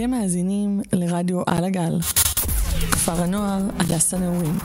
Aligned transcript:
אתם 0.00 0.10
מאזינים 0.10 0.80
לרדיו 0.92 1.42
על 1.46 1.64
הגל. 1.64 1.98
כפר 2.92 3.22
הנוער 3.22 3.62
הדס 3.78 4.14
הנעורים. 4.14 4.58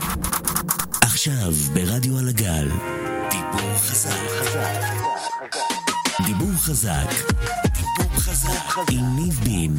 עכשיו 1.02 1.52
ברדיו 1.74 2.18
על 2.18 2.28
הגל, 2.28 2.68
דיבור 3.30 3.76
חזק. 3.76 4.10
דיבור 6.26 6.52
חזק. 6.52 7.10
דיבור 7.64 8.20
חזק. 8.20 8.78
עם 8.92 9.16
ניב 9.16 9.34
בין. 9.44 9.74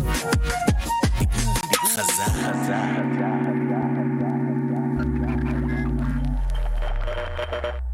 דיבור 1.19 1.55
חזק. 1.85 2.33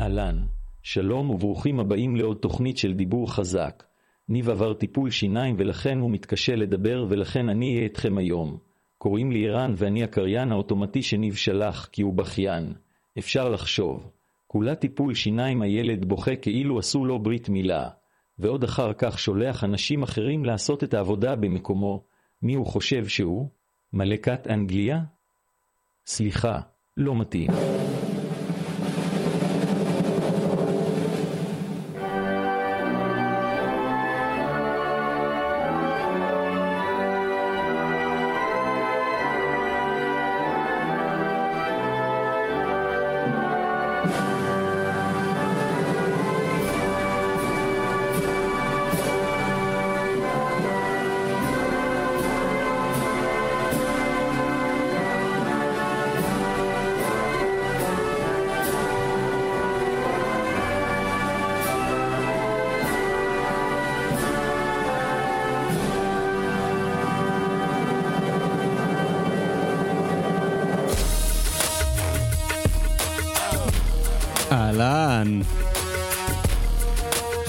אהלן, 0.02 0.46
שלום 0.82 1.30
וברוכים 1.30 1.80
הבאים 1.80 2.16
לעוד 2.16 2.38
תוכנית 2.38 2.78
של 2.78 2.94
דיבור 2.94 3.34
חזק. 3.34 3.84
ניב 4.30 4.50
עבר 4.50 4.74
טיפול 4.74 5.10
שיניים 5.10 5.56
ולכן 5.58 6.00
הוא 6.00 6.12
מתקשה 6.12 6.56
לדבר 6.56 7.06
ולכן 7.10 7.50
אני 7.50 7.76
אהיה 7.76 7.86
אתכם 7.86 8.18
היום. 8.18 8.58
קוראים 8.98 9.32
לי 9.32 9.50
ערן 9.50 9.74
ואני 9.78 10.04
הקריין 10.04 10.52
האוטומטי 10.52 11.02
שניב 11.02 11.36
שלח 11.36 11.90
כי 11.92 12.02
הוא 12.02 12.14
בכיין. 12.14 12.74
אפשר 13.20 13.50
לחשוב. 13.50 14.12
כולה 14.48 14.76
טיפול 14.76 15.14
שיניים 15.14 15.62
הילד 15.62 16.06
בוכה 16.06 16.36
כאילו 16.36 16.80
עשו 16.80 17.06
לו 17.06 17.20
ברית 17.20 17.50
מילה. 17.50 17.90
ועוד 18.40 18.64
אחר 18.64 18.94
כך 18.98 19.20
שולח 19.20 19.64
אנשים 19.64 20.04
אחרים 20.04 20.46
לעשות 20.46 20.84
את 20.84 20.94
העבודה 20.94 21.36
במקומו. 21.36 22.04
מי 22.42 22.54
הוא 22.54 22.66
חושב 22.66 23.08
שהוא? 23.08 23.50
מלכת 23.94 24.48
אנגליה? 24.48 25.00
סליחה, 26.06 26.60
לא 26.98 27.16
מתאים. 27.16 27.50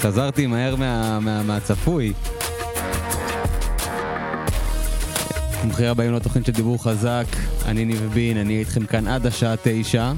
חזרתי 0.05 0.47
מהר 0.47 0.75
מה, 0.75 1.19
מה, 1.19 1.43
מהצפוי. 1.43 2.13
ברוכים 5.63 5.85
הבאים 5.85 6.13
לתוכנית 6.13 6.45
של 6.45 6.51
דיבור 6.51 6.83
חזק, 6.83 7.25
אני 7.65 7.85
ניב 7.85 8.09
בין, 8.13 8.37
אני 8.37 8.59
איתכם 8.59 8.85
כאן 8.85 9.07
עד 9.07 9.25
השעה 9.25 9.55
תשע. 9.63 10.11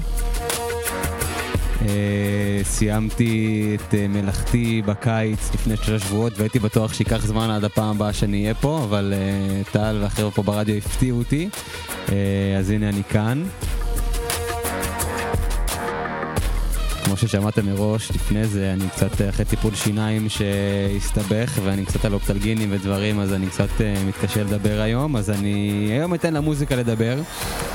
אה, 1.81 2.59
סיימתי 2.63 3.75
את 3.75 3.93
אה, 3.93 4.07
מלאכתי 4.07 4.81
בקיץ 4.85 5.53
לפני 5.53 5.77
שלושה 5.77 6.05
שבועות 6.05 6.33
והייתי 6.37 6.59
בטוח 6.59 6.93
שייקח 6.93 7.25
זמן 7.25 7.49
עד 7.49 7.63
הפעם 7.63 7.95
הבאה 7.95 8.13
שאני 8.13 8.41
אהיה 8.41 8.53
פה, 8.53 8.81
אבל 8.83 9.13
אה, 9.15 9.61
טל 9.71 9.97
והחבר'ה 10.01 10.31
פה 10.31 10.43
ברדיו 10.43 10.75
הפתיעו 10.75 11.17
אותי, 11.17 11.49
אז 12.59 12.69
הנה 12.69 12.89
אני 12.89 13.03
כאן. 13.09 13.43
כמו 17.07 17.17
ששמעתם 17.17 17.65
מראש, 17.65 18.11
לפני 18.11 18.45
זה 18.45 18.73
אני 18.73 18.89
קצת 18.89 19.21
אחרי 19.29 19.45
טיפול 19.45 19.75
שיניים 19.75 20.29
שהסתבך 20.29 21.59
ואני 21.63 21.85
קצת 21.85 22.05
על 22.05 22.13
אופטלגינים 22.13 22.69
ודברים, 22.71 23.19
אז 23.19 23.33
אני 23.33 23.47
קצת 23.47 23.81
אה, 23.81 24.03
מתקשה 24.07 24.43
לדבר 24.43 24.79
היום, 24.81 25.15
אז 25.15 25.29
אני 25.29 25.87
היום 25.91 26.13
אתן 26.13 26.33
למוזיקה 26.33 26.75
לדבר. 26.75 27.17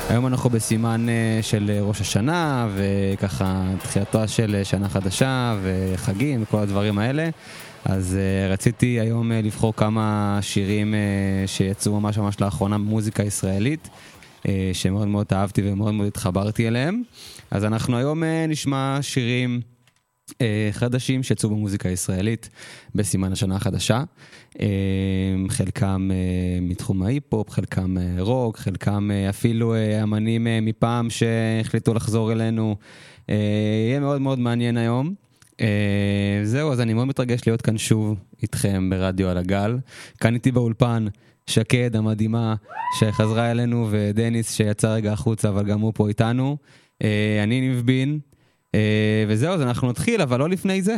היום 0.09 0.27
אנחנו 0.27 0.51
בסימן 0.51 1.09
אה, 1.09 1.39
של 1.43 1.79
ראש 1.81 2.01
השנה, 2.01 2.69
וככה 2.75 3.65
תחילתה 3.83 4.29
של 4.29 4.61
שנה 4.65 4.89
חדשה, 4.89 5.57
וחגים 5.63 6.43
וכל 6.43 6.59
הדברים 6.59 6.99
האלה. 6.99 7.29
אז 7.85 8.17
uh, 8.19 8.53
רציתי 8.53 8.87
היום 9.01 9.33
uh, 9.33 9.35
לבחור 9.35 9.77
כמה 9.77 10.39
שירים 10.41 10.95
uh, 10.95 11.49
שיצאו 11.49 12.01
ממש 12.01 12.19
ממש 12.19 12.41
לאחרונה 12.41 12.79
במוזיקה 12.79 13.23
ישראלית, 13.23 13.89
שמאוד 14.73 15.09
מאוד 15.09 15.27
אהבתי 15.33 15.63
ומאוד 15.65 15.95
מאוד 15.95 16.07
התחברתי 16.07 16.69
אליהם. 16.69 17.03
אז 17.51 17.65
אנחנו 17.65 17.97
היום 17.97 18.23
uh, 18.23 18.27
נשמע 18.49 18.99
שירים 19.01 19.61
uh, 20.31 20.35
חדשים 20.73 21.23
שיצאו 21.23 21.51
במוזיקה 21.51 21.89
הישראלית 21.89 22.49
בסימן 22.95 23.33
השנה 23.33 23.57
החדשה. 23.57 24.03
חלקם 25.49 26.11
מתחום 26.63 27.03
ההיפ-הופ, 27.03 27.51
חלקם 27.51 27.97
רוק, 28.19 28.57
חלקם 28.57 29.11
אפילו 29.29 29.75
אמנים 30.03 30.47
מפעם 30.63 31.11
שהחליטו 31.11 31.95
לחזור 31.95 32.33
אלינו. 32.33 32.77
יהיה 33.29 34.01
מאוד 34.01 34.21
מאוד 34.21 34.39
מעניין 34.39 34.77
היום. 34.77 35.15
זהו, 36.45 36.73
אז 36.73 36.81
אני 36.81 36.95
מאוד 36.95 37.07
מתרגש 37.09 37.41
להיות 37.47 37.63
כאן 37.63 37.79
שוב 37.79 38.19
איתכם 38.43 38.91
ברדיו 38.91 39.29
על 39.29 39.39
הגל. 39.39 39.79
כאן 40.21 40.35
איתי 40.35 40.53
באולפן 40.53 41.07
שקד 41.47 41.97
המדהימה 41.97 42.55
שחזרה 42.99 43.51
אלינו 43.51 43.89
ודניס 43.91 44.55
שיצא 44.55 44.95
רגע 44.95 45.13
החוצה 45.13 45.49
אבל 45.49 45.67
גם 45.67 45.81
הוא 45.81 45.93
פה 45.95 46.09
איתנו. 46.09 46.57
Uh, 47.03 47.07
אני 47.43 47.61
ניב 47.61 47.83
בין, 47.87 48.19
uh, 48.67 48.79
וזהו, 49.29 49.55
אז 49.55 49.63
אנחנו 49.63 49.91
נתחיל, 49.91 50.23
אבל 50.23 50.39
לא 50.39 50.49
לפני 50.49 50.83
זה. 50.83 50.97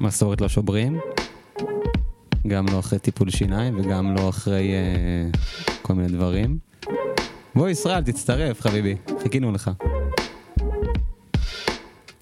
מסורת 0.00 0.40
לא 0.40 0.48
שוברים. 0.48 1.00
גם 2.46 2.66
לא 2.72 2.78
אחרי 2.78 2.98
טיפול 2.98 3.30
שיניים 3.30 3.78
וגם 3.78 4.14
לא 4.14 4.28
אחרי 4.28 4.70
uh, 5.32 5.38
כל 5.82 5.94
מיני 5.94 6.08
דברים. 6.08 6.58
בוא 7.54 7.68
ישראל, 7.68 8.02
תצטרף 8.02 8.60
חביבי, 8.60 8.96
חיכינו 9.22 9.52
לך. 9.52 9.70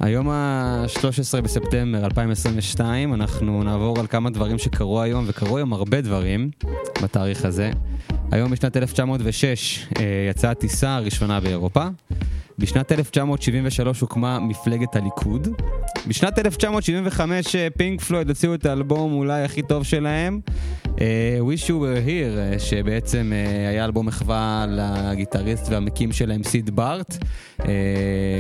היום 0.00 0.28
ה-13 0.28 1.40
בספטמבר 1.40 2.04
2022, 2.04 3.14
אנחנו 3.14 3.62
נעבור 3.62 4.00
על 4.00 4.06
כמה 4.06 4.30
דברים 4.30 4.58
שקרו 4.58 5.02
היום, 5.02 5.24
וקרו 5.28 5.56
היום 5.56 5.72
הרבה 5.72 6.00
דברים 6.00 6.50
בתאריך 7.02 7.44
הזה. 7.44 7.70
היום 8.30 8.50
בשנת 8.50 8.76
1906 8.76 9.86
uh, 9.90 10.00
יצאה 10.30 10.50
הטיסה 10.50 10.96
הראשונה 10.96 11.40
באירופה. 11.40 11.84
בשנת 12.58 12.92
1973 12.92 14.00
הוקמה 14.00 14.38
מפלגת 14.40 14.96
הליכוד. 14.96 15.48
בשנת 16.08 16.38
1975 16.38 17.56
פינק 17.76 18.00
פלויד 18.00 18.28
הוציאו 18.28 18.54
את 18.54 18.66
האלבום 18.66 19.12
אולי 19.12 19.42
הכי 19.42 19.62
טוב 19.62 19.84
שלהם, 19.84 20.40
uh, 20.84 20.98
Wish 21.40 21.64
You 21.66 21.70
Were 21.70 22.06
Here, 22.06 22.56
uh, 22.56 22.58
שבעצם 22.58 23.32
uh, 23.32 23.68
היה 23.70 23.84
אלבום 23.84 24.06
מחווה 24.06 24.66
לגיטריסט 24.68 25.68
והמקים 25.68 26.12
שלהם 26.12 26.42
סיד 26.42 26.70
בארט, 26.70 27.16
uh, 27.60 27.64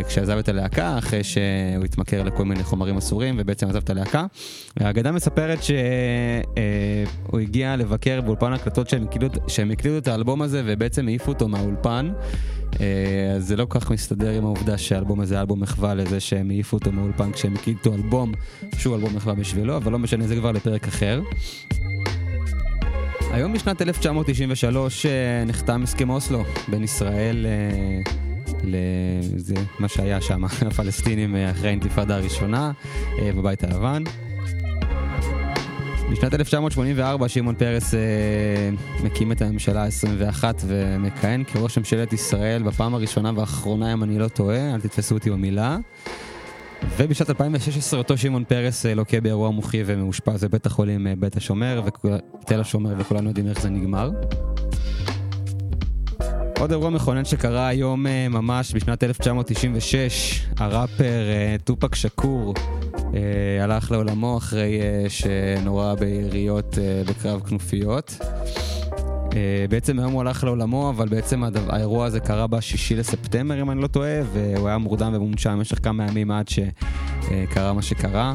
כשעזב 0.08 0.38
את 0.38 0.48
הלהקה, 0.48 0.98
אחרי 0.98 1.24
שהוא 1.24 1.84
התמכר 1.84 2.22
לכל 2.22 2.44
מיני 2.44 2.64
חומרים 2.64 2.96
אסורים 2.96 3.34
ובעצם 3.38 3.68
עזב 3.68 3.82
את 3.84 3.90
הלהקה. 3.90 4.26
האגדה 4.80 5.12
מספרת 5.12 5.58
שהוא 5.62 7.40
הגיע 7.40 7.76
לבקר 7.76 8.20
באולפן 8.20 8.52
הקלטות 8.52 8.92
שהם 9.48 9.70
הקליטו 9.70 9.98
את 9.98 10.08
האלבום 10.08 10.42
הזה 10.42 10.62
ובעצם 10.64 11.08
העיפו 11.08 11.32
אותו 11.32 11.48
מהאולפן. 11.48 12.12
אז 13.36 13.46
זה 13.46 13.56
לא 13.56 13.64
כל 13.64 13.80
כך 13.80 13.90
מסתדר 13.90 14.30
עם 14.30 14.44
העובדה 14.44 14.78
שהאלבום 14.78 15.20
הזה 15.20 15.40
אלבום 15.40 15.60
מחווה 15.60 15.94
לזה 15.94 16.20
שהם 16.20 16.50
העיפו 16.50 16.76
אותו 16.76 16.92
מאולפן 16.92 17.32
כשהם 17.32 17.54
הקליטו 17.54 17.94
אלבום 17.94 18.32
שהוא 18.78 18.94
אלבום 18.94 19.16
מחווה 19.16 19.34
בשבילו, 19.34 19.76
אבל 19.76 19.92
לא 19.92 19.98
משנה, 19.98 20.26
זה 20.26 20.36
כבר 20.36 20.52
לפרק 20.52 20.88
אחר. 20.88 21.20
היום 23.30 23.52
בשנת 23.52 23.82
1993 23.82 25.06
נחתם 25.46 25.82
הסכם 25.82 26.10
אוסלו 26.10 26.44
בין 26.68 26.84
ישראל 26.84 27.46
לזה 28.64 29.54
מה 29.78 29.88
שהיה 29.88 30.20
שם, 30.20 30.44
הפלסטינים 30.70 31.36
אחרי 31.36 31.68
האינתיפאדה 31.68 32.16
הראשונה 32.16 32.72
בבית 33.22 33.64
הלבן. 33.64 34.02
בשנת 36.14 36.34
1984 36.34 37.28
שמעון 37.28 37.54
פרס 37.54 37.94
אה, 37.94 38.00
מקים 39.04 39.32
את 39.32 39.42
הממשלה 39.42 39.84
ה-21 39.84 40.44
ומכהן 40.66 41.44
כראש 41.44 41.78
ממשלת 41.78 42.12
ישראל 42.12 42.62
בפעם 42.62 42.94
הראשונה 42.94 43.32
והאחרונה, 43.36 43.92
אם 43.92 44.02
אני 44.02 44.18
לא 44.18 44.28
טועה, 44.28 44.74
אל 44.74 44.80
תתפסו 44.80 45.14
אותי 45.14 45.30
במילה. 45.30 45.76
ובשנת 46.96 47.30
2016 47.30 47.98
אותו 47.98 48.18
שמעון 48.18 48.44
פרס 48.44 48.86
אה, 48.86 48.94
לוקה 48.94 49.20
באירוע 49.20 49.50
מוחי 49.50 49.82
ומאושפז 49.86 50.44
בבית 50.44 50.66
החולים 50.66 51.06
אה, 51.06 51.14
בית 51.18 51.36
השומר, 51.36 51.82
תל 52.46 52.60
השומר, 52.60 52.94
וכולנו 52.98 53.28
יודעים 53.28 53.48
איך 53.48 53.60
זה 53.60 53.70
נגמר. 53.70 54.10
עוד 56.58 56.70
אירוע 56.70 56.90
מכונן 56.90 57.24
שקרה 57.24 57.68
היום 57.68 58.06
אה, 58.06 58.28
ממש 58.28 58.74
בשנת 58.74 59.04
1996, 59.04 60.46
הראפר 60.58 61.04
אה, 61.04 61.56
טופק 61.64 61.94
שקור 61.94 62.54
אה, 63.14 63.64
הלך 63.64 63.90
לעולמו 63.90 64.38
אחרי 64.38 64.80
שנורה 65.08 65.94
ביריות 65.94 66.78
בקרב 67.08 67.40
כנופיות. 67.40 68.18
בעצם 69.68 69.98
היום 69.98 70.12
הוא 70.12 70.20
הלך 70.20 70.44
לעולמו, 70.44 70.90
אבל 70.90 71.08
בעצם 71.08 71.42
האירוע 71.68 72.06
הזה 72.06 72.20
קרה 72.20 72.46
בשישי 72.46 72.96
לספטמבר, 72.96 73.60
אם 73.60 73.70
אני 73.70 73.82
לא 73.82 73.86
טועה, 73.86 74.20
והוא 74.32 74.68
היה 74.68 74.78
מורדם 74.78 75.14
ומונשם 75.14 75.50
במשך 75.56 75.78
כמה 75.82 76.06
ימים 76.06 76.30
עד 76.30 76.48
שקרה 76.48 77.72
מה 77.72 77.82
שקרה. 77.82 78.34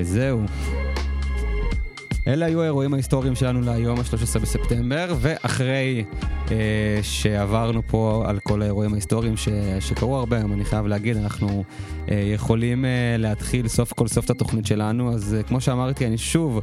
וזהו. 0.00 0.40
אלה 2.26 2.46
היו 2.46 2.62
האירועים 2.62 2.94
ההיסטוריים 2.94 3.34
שלנו 3.34 3.60
להיום, 3.60 4.00
ה-13 4.00 4.38
בספטמבר, 4.38 5.14
ואחרי 5.20 6.04
אה, 6.50 6.98
שעברנו 7.02 7.82
פה 7.86 8.24
על 8.26 8.38
כל 8.38 8.62
האירועים 8.62 8.92
ההיסטוריים 8.92 9.36
ש, 9.36 9.48
שקרו 9.80 10.16
הרבה 10.16 10.36
היום, 10.36 10.52
אני 10.52 10.64
חייב 10.64 10.86
להגיד, 10.86 11.16
אנחנו 11.16 11.64
אה, 12.10 12.30
יכולים 12.34 12.84
אה, 12.84 13.16
להתחיל 13.18 13.68
סוף 13.68 13.92
כל 13.92 14.08
סוף 14.08 14.24
את 14.24 14.30
התוכנית 14.30 14.66
שלנו, 14.66 15.12
אז 15.12 15.34
אה, 15.34 15.42
כמו 15.42 15.60
שאמרתי, 15.60 16.06
אני 16.06 16.18
שוב... 16.18 16.60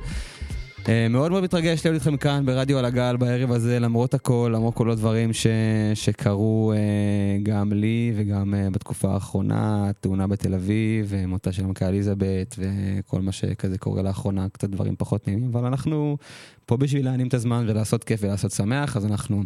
אה, 0.89 1.07
מאוד 1.09 1.31
מאוד 1.31 1.43
מתרגש 1.43 1.85
להיות 1.85 1.95
איתכם 1.95 2.17
כאן 2.17 2.45
ברדיו 2.45 2.77
על 2.77 2.85
הגל 2.85 3.17
בערב 3.17 3.51
הזה, 3.51 3.79
למרות 3.79 4.13
הכל, 4.13 4.51
למרות 4.55 4.73
כל 4.73 4.91
הדברים 4.91 5.33
ש... 5.33 5.47
שקרו 5.93 6.73
uh, 6.75 7.43
גם 7.43 7.73
לי 7.73 8.13
וגם 8.15 8.53
uh, 8.53 8.73
בתקופה 8.73 9.13
האחרונה, 9.13 9.91
תאונה 9.99 10.27
בתל 10.27 10.53
אביב, 10.53 11.13
מותה 11.27 11.51
של 11.51 11.65
מלכה 11.65 11.87
אליזבת 11.87 12.55
וכל 12.57 13.21
מה 13.21 13.31
שכזה 13.31 13.77
קורה 13.77 14.01
לאחרונה, 14.01 14.49
קצת 14.49 14.69
דברים 14.69 14.95
פחות 14.97 15.27
נעימים, 15.27 15.49
אבל 15.49 15.65
אנחנו 15.65 16.17
פה 16.65 16.77
בשביל 16.77 17.05
להענים 17.05 17.27
את 17.27 17.33
הזמן 17.33 17.65
ולעשות 17.67 18.03
כיף 18.03 18.19
ולעשות 18.23 18.51
שמח, 18.51 18.97
אז 18.97 19.05
אנחנו 19.05 19.43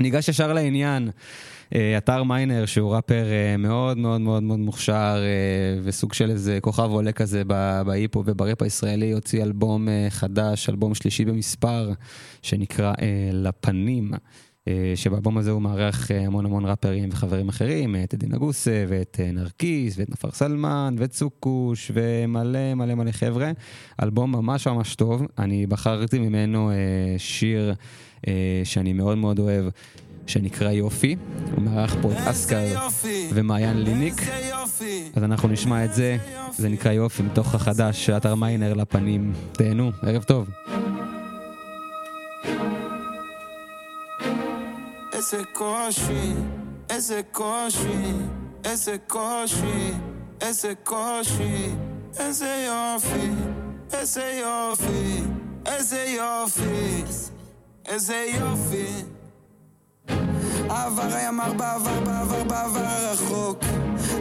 ניגש 0.00 0.28
ישר 0.28 0.52
לעניין. 0.52 1.10
אה, 1.74 1.98
אתר 1.98 2.22
מיינר 2.22 2.66
שהוא 2.66 2.94
ראפר 2.94 3.24
אה, 3.24 3.56
מאוד 3.56 3.98
מאוד 3.98 4.20
מאוד 4.20 4.42
מאוד 4.42 4.58
מוכשר 4.58 5.16
אה, 5.18 5.80
וסוג 5.82 6.12
של 6.12 6.30
איזה 6.30 6.58
כוכב 6.60 6.90
עולה 6.90 7.12
כזה 7.12 7.42
בהיפו 7.86 8.22
ובראפ 8.26 8.62
הישראלי 8.62 9.12
הוציא 9.12 9.42
אלבום 9.42 9.88
חדש, 10.08 10.68
אלבום 10.68 10.94
שלישי 10.94 11.24
במספר 11.24 11.92
שנקרא 12.42 12.92
לפנים. 13.32 14.10
שבאלבום 14.94 15.38
הזה 15.38 15.50
הוא 15.50 15.62
מארח 15.62 16.10
המון 16.10 16.46
המון 16.46 16.66
ראפרים 16.66 17.08
וחברים 17.12 17.48
אחרים, 17.48 17.96
את 18.04 18.14
עדין 18.14 18.32
נגוסה 18.32 18.84
ואת 18.88 19.20
נרקיס 19.32 19.98
ואת 19.98 20.10
נפר 20.10 20.30
סלמן 20.30 20.94
ואת 20.98 21.12
סוכוש 21.12 21.90
ומלא 21.94 22.74
מלא 22.74 22.94
מלא 22.94 23.12
חבר'ה. 23.12 23.50
אלבום 24.02 24.32
ממש 24.32 24.66
ממש 24.66 24.94
טוב, 24.94 25.22
אני 25.38 25.66
בחרתי 25.66 26.18
ממנו 26.18 26.70
שיר 27.18 27.74
שאני 28.64 28.92
מאוד 28.92 29.18
מאוד 29.18 29.38
אוהב. 29.38 29.64
שנקרא 30.26 30.70
יופי. 30.70 31.16
הוא 31.54 31.62
מארח 31.62 31.96
פה 32.02 32.12
את 32.12 32.16
אסקר 32.16 32.88
ומעיין 33.34 33.82
ליניק. 33.82 34.14
אז 35.14 35.24
אנחנו 35.24 35.48
נשמע 35.48 35.84
את 35.84 35.94
זה, 35.94 36.16
זה 36.56 36.68
נקרא 36.68 36.92
יופי, 36.92 37.22
מתוך 37.22 37.54
החדש 37.54 38.06
של 38.06 38.12
אתר 38.12 38.34
מיינר 38.34 38.74
לפנים. 38.74 39.32
תהנו, 39.52 39.90
ערב 40.02 40.22
טוב. 40.22 40.48
איזה 45.12 45.42
קושי, 45.52 46.32
איזה 46.90 47.20
קושי, 47.32 48.12
איזה 48.64 48.96
קושי, 49.06 49.92
איזה 50.40 50.72
קושי, 50.84 51.68
איזה 52.18 52.66
יופי, 52.68 53.30
איזה 53.92 54.40
יופי, 54.42 55.20
איזה 55.66 56.14
יופי, 56.18 57.02
איזה 57.88 58.26
יופי. 58.38 59.04
העבר 60.70 61.14
היה 61.14 61.30
מר 61.30 61.52
בעבר, 61.52 62.00
בעבר, 62.00 62.44
בעבר 62.44 62.84
הרחוק 62.84 63.58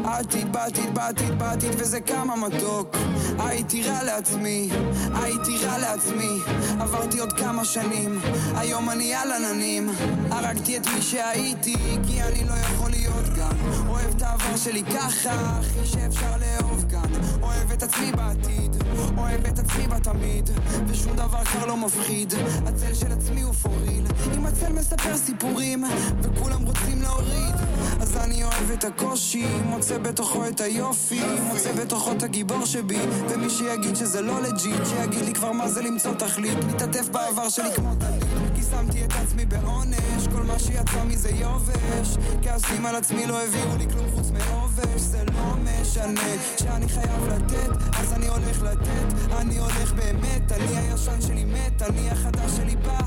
עתיד, 0.03 0.53
בעתיד, 0.53 0.95
בעתיד, 0.95 1.39
בעתיד, 1.39 1.71
וזה 1.77 2.01
כמה 2.01 2.35
מתוק. 2.35 2.95
הייתי 3.39 3.83
רע 3.83 4.03
לעצמי, 4.03 4.69
הייתי 5.13 5.57
רע 5.65 5.77
לעצמי. 5.77 6.37
עברתי 6.79 7.19
עוד 7.19 7.33
כמה 7.33 7.65
שנים, 7.65 8.19
היום 8.55 8.89
אני 8.89 9.15
על 9.15 9.31
עננים. 9.31 9.89
הרגתי 10.31 10.77
את 10.77 10.87
מי 10.87 11.01
שהייתי, 11.01 11.75
כי 12.07 12.21
אני 12.21 12.43
לא 12.43 12.53
יכול 12.53 12.89
להיות 12.89 13.25
כאן 13.35 13.57
אוהב 13.87 14.15
את 14.17 14.21
העבר 14.21 14.57
שלי 14.57 14.83
ככה, 14.83 15.31
הכי 15.31 15.85
שאפשר 15.85 16.31
לאהוב 16.37 16.85
כאן 16.91 17.11
אוהב 17.41 17.71
את 17.71 17.83
עצמי 17.83 18.11
בעתיד, 18.11 18.83
אוהב 19.17 19.45
את 19.45 19.59
עצמי 19.59 19.87
בתמיד. 19.87 20.49
ושום 20.87 21.15
דבר 21.15 21.43
כבר 21.45 21.65
לא 21.65 21.77
מפחיד. 21.77 22.33
הצל 22.65 22.93
של 22.93 23.11
עצמי 23.11 23.41
הוא 23.41 23.53
for 23.53 23.75
real 23.75 24.05
אם 24.37 24.45
הצל 24.45 24.73
מספר 24.73 25.17
סיפורים 25.17 25.83
וכולם 26.21 26.65
רוצים 26.65 27.01
להוריד 27.01 27.55
אז 28.03 28.17
אני 28.17 28.43
אוהב 28.43 28.71
את 28.71 28.83
הקושי 28.83 29.45
מוצא 29.65 29.97
בתוכו 29.97 30.47
את 30.47 30.61
היופי 30.61 31.21
מוצא 31.43 31.71
בתוכו 31.71 32.11
את 32.11 32.23
הגיבור 32.23 32.65
שבי 32.65 32.97
ומי 33.29 33.49
שיגיד 33.49 33.95
שזה 33.95 34.21
לא 34.21 34.41
legit 34.41 34.85
שיגיד 34.85 35.25
לי 35.25 35.33
כבר 35.33 35.51
מה 35.51 35.67
זה 35.69 35.81
למצוא 35.81 36.13
תכלית 36.13 36.57
מתעטף 36.63 37.09
בעבר 37.09 37.49
שלי 37.49 37.71
כמו 37.75 37.95
טלית 37.95 38.42
כי 38.63 38.69
שמתי 38.69 39.05
את 39.05 39.13
עצמי 39.23 39.45
בעונש. 39.45 40.27
כל 40.31 40.43
מה 40.43 40.59
שיצא 40.59 41.03
מזה 41.05 41.29
יובש. 41.29 42.17
כעסים 42.41 42.85
על 42.85 42.95
עצמי 42.95 43.25
לא 43.25 43.43
הביאו 43.43 43.77
לי 43.77 43.87
כלום 43.89 44.05
חוץ 44.15 44.31
מעובש. 44.31 45.01
זה 45.01 45.23
לא 45.23 45.55
משנה 45.63 46.35
שאני 46.57 46.89
חייב 46.89 47.27
לתת 47.27 47.69
אז 47.99 48.13
אני 48.13 48.27
הולך 48.27 48.61
לתת. 48.61 49.31
אני 49.37 49.57
הולך 49.57 49.93
באמת 49.93 50.51
אני 50.51 50.77
הישן 50.77 51.21
שלי 51.21 51.45
מת 51.45 51.81
אני 51.81 52.09
החדש 52.09 52.51
שלי 52.51 52.75
בא. 52.75 52.99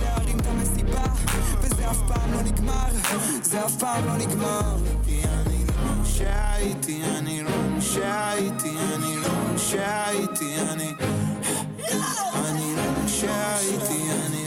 להרים 0.00 0.38
את 0.38 0.46
המסיבה 0.46 1.04
וזה 1.62 1.90
אף 1.90 1.98
פעם 2.08 2.32
לא 2.32 2.42
נגמר. 2.42 2.90
זה 3.42 3.64
אף 3.66 3.76
פעם 3.76 4.04
לא 4.06 4.16
נגמר. 4.16 4.76
כי 5.04 5.22
אני 5.24 5.64
לא 5.66 6.04
שהייתי 6.04 7.02
אני 7.18 7.42
לא 7.42 7.80
שהייתי 7.80 8.76
אני 8.94 9.16
לא 9.16 9.56
שהייתי 9.56 10.56
אני 14.26 14.41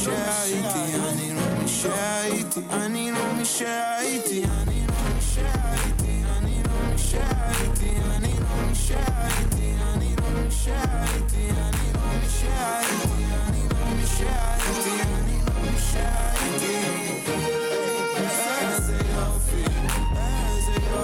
אני 0.00 0.08
לא 0.08 1.66
שהייתי 1.66 2.60
אני 2.70 3.12
לא 3.12 3.44
שהייתי 3.44 3.44
אני 3.44 3.44
לא 3.44 3.44
שהייתי 3.44 4.44
אני 4.56 4.82
לא 4.86 5.20
שהייתי 5.20 6.22
אני 6.36 6.62
לא 6.62 6.96
שהייתי 6.96 7.90
אני 8.16 8.34
לא 8.40 8.74
שהייתי 8.74 9.74
אני 9.92 10.16
לא 10.16 10.50
שהייתי 10.50 11.50
אני 11.50 11.84
לא 11.94 12.20
שהייתי 12.28 12.48
אני 12.48 12.48
לא 12.48 12.48
שהייתי 12.48 13.24
אני 13.48 13.62
לא 13.68 14.06
שהייתי 14.06 14.94
אני 15.02 15.36
לא 15.46 15.78
שהייתי 15.78 16.80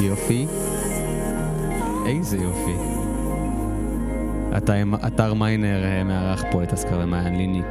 יופי. 0.00 0.46
איזה 2.06 2.36
יופי. 2.36 2.74
אתר 5.06 5.34
מיינר 5.34 5.84
אה, 5.84 6.04
מארח 6.04 6.42
פה 6.52 6.62
את 6.62 6.72
אסקר 6.72 7.00
ומעיין 7.02 7.36
ליניק. 7.36 7.66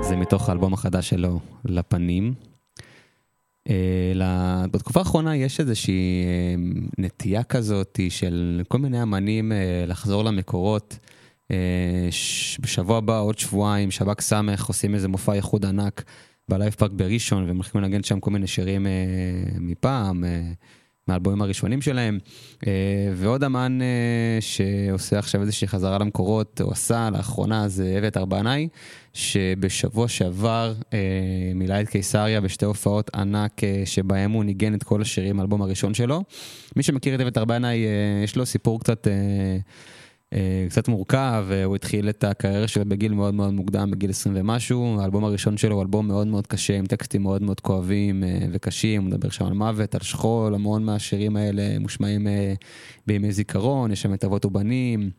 זה 0.00 0.16
מתוך 0.16 0.48
האלבום 0.48 0.74
החדש 0.74 1.08
שלו, 1.10 1.40
לפנים. 1.64 2.34
אה, 3.68 4.64
בתקופה 4.70 5.00
האחרונה 5.00 5.36
יש 5.36 5.60
איזושהי 5.60 6.24
אה, 6.24 6.54
נטייה 6.98 7.42
כזאת 7.42 8.00
של 8.08 8.62
כל 8.68 8.78
מיני 8.78 9.02
אמנים 9.02 9.52
לחזור 9.86 10.24
למקורות. 10.24 10.98
בשבוע 12.60 12.98
הבא, 12.98 13.20
עוד 13.20 13.38
שבועיים, 13.38 13.90
שב"כ 13.90 14.20
סמך 14.20 14.66
עושים 14.66 14.94
איזה 14.94 15.08
מופע 15.08 15.32
איחוד 15.32 15.66
ענק 15.66 16.04
בלייב 16.48 16.72
פארק 16.72 16.90
בראשון, 16.92 17.44
והם 17.44 17.56
הולכים 17.56 17.80
לנגן 17.80 18.02
שם 18.02 18.20
כל 18.20 18.30
מיני 18.30 18.46
שירים 18.46 18.86
מפעם. 19.60 20.24
מהאלבומים 21.08 21.42
הראשונים 21.42 21.82
שלהם. 21.82 22.18
ועוד 23.14 23.44
אמן 23.44 23.78
שעושה 24.40 25.18
עכשיו 25.18 25.40
איזושהי 25.40 25.68
חזרה 25.68 25.98
למקורות, 25.98 26.60
או 26.60 26.72
עשה 26.72 27.10
לאחרונה, 27.12 27.68
זה 27.68 27.94
אביתר 27.98 28.24
בנאי, 28.24 28.68
שבשבוע 29.12 30.08
שעבר 30.08 30.74
מילא 31.54 31.80
את 31.80 31.88
קיסריה 31.88 32.40
בשתי 32.40 32.64
הופעות 32.64 33.10
ענק 33.14 33.60
שבהם 33.84 34.30
הוא 34.30 34.44
ניגן 34.44 34.74
את 34.74 34.82
כל 34.82 35.02
השירים 35.02 35.36
מהאלבום 35.36 35.62
הראשון 35.62 35.94
שלו. 35.94 36.22
מי 36.76 36.82
שמכיר 36.82 37.14
את 37.14 37.20
אביתר 37.20 37.44
בנאי, 37.44 37.84
יש 38.24 38.36
לו 38.36 38.46
סיפור 38.46 38.80
קצת... 38.80 39.06
אה, 40.32 40.66
קצת 40.68 40.88
מורכב, 40.88 41.46
הוא 41.64 41.76
התחיל 41.76 42.08
את 42.08 42.24
הקריירה 42.24 42.68
שלו 42.68 42.84
בגיל 42.84 43.14
מאוד 43.14 43.34
מאוד 43.34 43.52
מוקדם, 43.54 43.90
בגיל 43.90 44.10
20 44.10 44.34
ומשהו, 44.38 45.00
האלבום 45.00 45.24
הראשון 45.24 45.56
שלו 45.56 45.74
הוא 45.74 45.82
אלבום 45.82 46.08
מאוד 46.08 46.26
מאוד 46.26 46.46
קשה, 46.46 46.78
עם 46.78 46.86
טקסטים 46.86 47.22
מאוד 47.22 47.42
מאוד 47.42 47.60
כואבים 47.60 48.24
אה, 48.24 48.38
וקשים, 48.52 49.02
הוא 49.02 49.08
מדבר 49.10 49.30
שם 49.30 49.46
על 49.46 49.52
מוות, 49.52 49.94
על 49.94 50.00
שכול, 50.00 50.54
המון 50.54 50.84
מהשירים 50.84 51.36
האלה 51.36 51.78
מושמעים 51.78 52.26
אה, 52.26 52.54
בימי 53.06 53.32
זיכרון, 53.32 53.92
יש 53.92 54.02
שם 54.02 54.14
את 54.14 54.24
אבות 54.24 54.44
ובנים, 54.44 55.10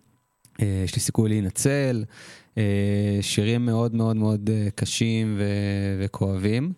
יש 0.59 0.95
לי 0.95 1.01
סיכוי 1.01 1.29
להינצל, 1.29 2.03
שירים 3.21 3.65
מאוד 3.65 3.95
מאוד 3.95 4.15
מאוד 4.15 4.49
קשים 4.75 5.39
וכואבים. 5.99 6.73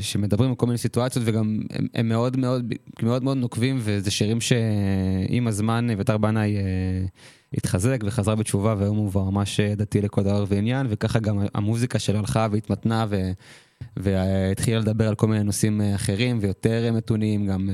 שמדברים 0.00 0.50
על 0.50 0.56
כל 0.56 0.66
מיני 0.66 0.78
סיטואציות 0.78 1.24
וגם 1.28 1.60
הם, 1.70 1.86
הם 1.94 2.08
מאוד 2.08 2.36
מאוד 2.36 2.74
מאוד 3.02 3.24
מאוד 3.24 3.36
נוקבים 3.36 3.78
וזה 3.80 4.10
שירים 4.10 4.40
שעם 4.40 5.46
הזמן 5.46 5.90
אביתר 5.90 6.18
בנאי 6.18 6.56
התחזק 7.54 7.98
וחזר 8.04 8.34
בתשובה 8.34 8.74
והיום 8.78 8.96
הוא 8.96 9.10
כבר 9.10 9.30
ממש 9.30 9.60
דתי 9.60 10.00
לכל 10.00 10.22
דבר 10.22 10.44
ועניין 10.48 10.86
וככה 10.90 11.18
גם 11.18 11.38
המוזיקה 11.54 11.98
שלו 11.98 12.18
הלכה 12.18 12.46
והתמתנה 12.50 13.06
ו, 13.08 13.30
והתחילה 13.96 14.78
לדבר 14.78 15.08
על 15.08 15.14
כל 15.14 15.26
מיני 15.26 15.44
נושאים 15.44 15.80
אחרים 15.94 16.38
ויותר 16.40 16.92
מתונים 16.92 17.46
גם 17.46 17.70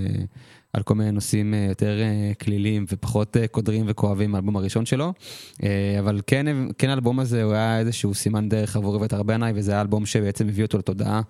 על 0.74 0.82
כל 0.82 0.94
מיני 0.94 1.10
נושאים 1.10 1.54
אה, 1.54 1.66
יותר 1.68 2.00
אה, 2.00 2.32
כלילים 2.42 2.84
ופחות 2.88 3.36
אה, 3.36 3.46
קודרים 3.46 3.84
וכואבים 3.88 4.30
מהאלבום 4.30 4.56
הראשון 4.56 4.86
שלו. 4.86 5.12
אבל 5.98 6.20
כן, 6.26 6.46
כן 6.78 6.90
האלבום 6.90 7.20
הזה 7.20 7.42
הוא 7.42 7.52
היה 7.52 7.78
איזשהו 7.78 8.14
סימן 8.14 8.48
דרך 8.48 8.76
עבור 8.76 8.94
רבת 8.94 9.12
הרבה 9.12 9.34
עיניי 9.34 9.52
וזה 9.54 9.76
האלבום 9.76 10.06
שבעצם 10.06 10.48
הביא 10.48 10.64
אותו 10.64 10.78
לתודעה 10.78 11.20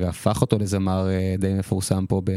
והפך 0.00 0.40
אותו 0.40 0.58
לזמר 0.58 1.08
די 1.38 1.54
מפורסם 1.54 2.06
פה 2.08 2.22
ב... 2.24 2.30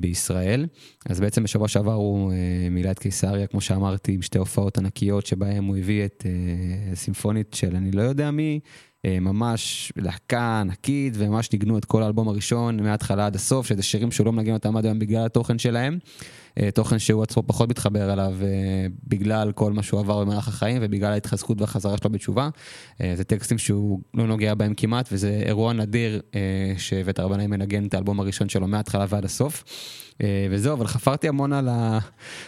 בישראל. 0.00 0.66
אז 1.08 1.20
בעצם 1.20 1.42
בשבוע 1.42 1.68
שעבר 1.68 1.92
הוא 1.92 2.32
מילא 2.70 2.90
את 2.90 2.98
קיסריה, 2.98 3.46
כמו 3.46 3.60
שאמרתי, 3.60 4.12
עם 4.12 4.22
שתי 4.22 4.38
הופעות 4.38 4.78
ענקיות 4.78 5.26
שבהם 5.26 5.64
הוא 5.64 5.76
הביא 5.76 6.04
את 6.04 6.26
סימפונית 6.94 7.54
של 7.54 7.76
אני 7.76 7.90
לא 7.90 8.02
יודע 8.02 8.30
מי, 8.30 8.60
ממש 9.04 9.92
להקה 9.96 10.60
ענקית, 10.60 11.12
וממש 11.16 11.52
ניגנו 11.52 11.78
את 11.78 11.84
כל 11.84 12.02
האלבום 12.02 12.28
הראשון 12.28 12.82
מההתחלה 12.82 13.26
עד 13.26 13.34
הסוף, 13.34 13.66
שזה 13.66 13.82
שירים 13.82 14.12
שהוא 14.12 14.26
לא 14.26 14.32
מנגן 14.32 14.52
אותם 14.52 14.76
עד 14.76 14.84
היום 14.84 14.98
בגלל 14.98 15.26
התוכן 15.26 15.58
שלהם. 15.58 15.98
אה, 16.60 16.70
תוכן 16.70 16.98
שהוא 16.98 17.22
עצמו 17.22 17.42
פחות 17.46 17.70
מתחבר 17.70 18.12
אליו 18.12 18.34
אה, 18.42 18.86
בגלל 19.04 19.52
כל 19.52 19.72
מה 19.72 19.82
שהוא 19.82 20.00
עבר 20.00 20.24
במהלך 20.24 20.48
החיים 20.48 20.78
ובגלל 20.80 21.12
ההתחזקות 21.12 21.60
והחזרה 21.60 21.96
שלו 21.96 22.10
בתשובה. 22.10 22.48
זה 23.14 23.24
טקסטים 23.24 23.58
שהוא 23.58 24.00
לא 24.14 24.26
נוגע 24.26 24.54
בהם 24.54 24.74
כמעט, 24.74 25.08
וזה 25.12 25.42
אירוע 25.46 25.72
נדיר 25.72 26.20
שבית 26.76 27.18
הרבנאי 27.18 27.46
מנגן 27.46 27.86
את 27.86 27.94
האלבום 27.94 28.20
הראשון 28.20 28.48
שלו 28.48 28.68
מההתחלה 28.68 29.06
ועד 29.08 29.24
הסוף. 29.24 29.64
אה, 30.22 30.46
וזהו, 30.50 30.74
אבל 30.74 30.86
חפרתי 30.86 31.28
המון 31.28 31.52
על, 31.52 31.68
ה, 31.68 31.98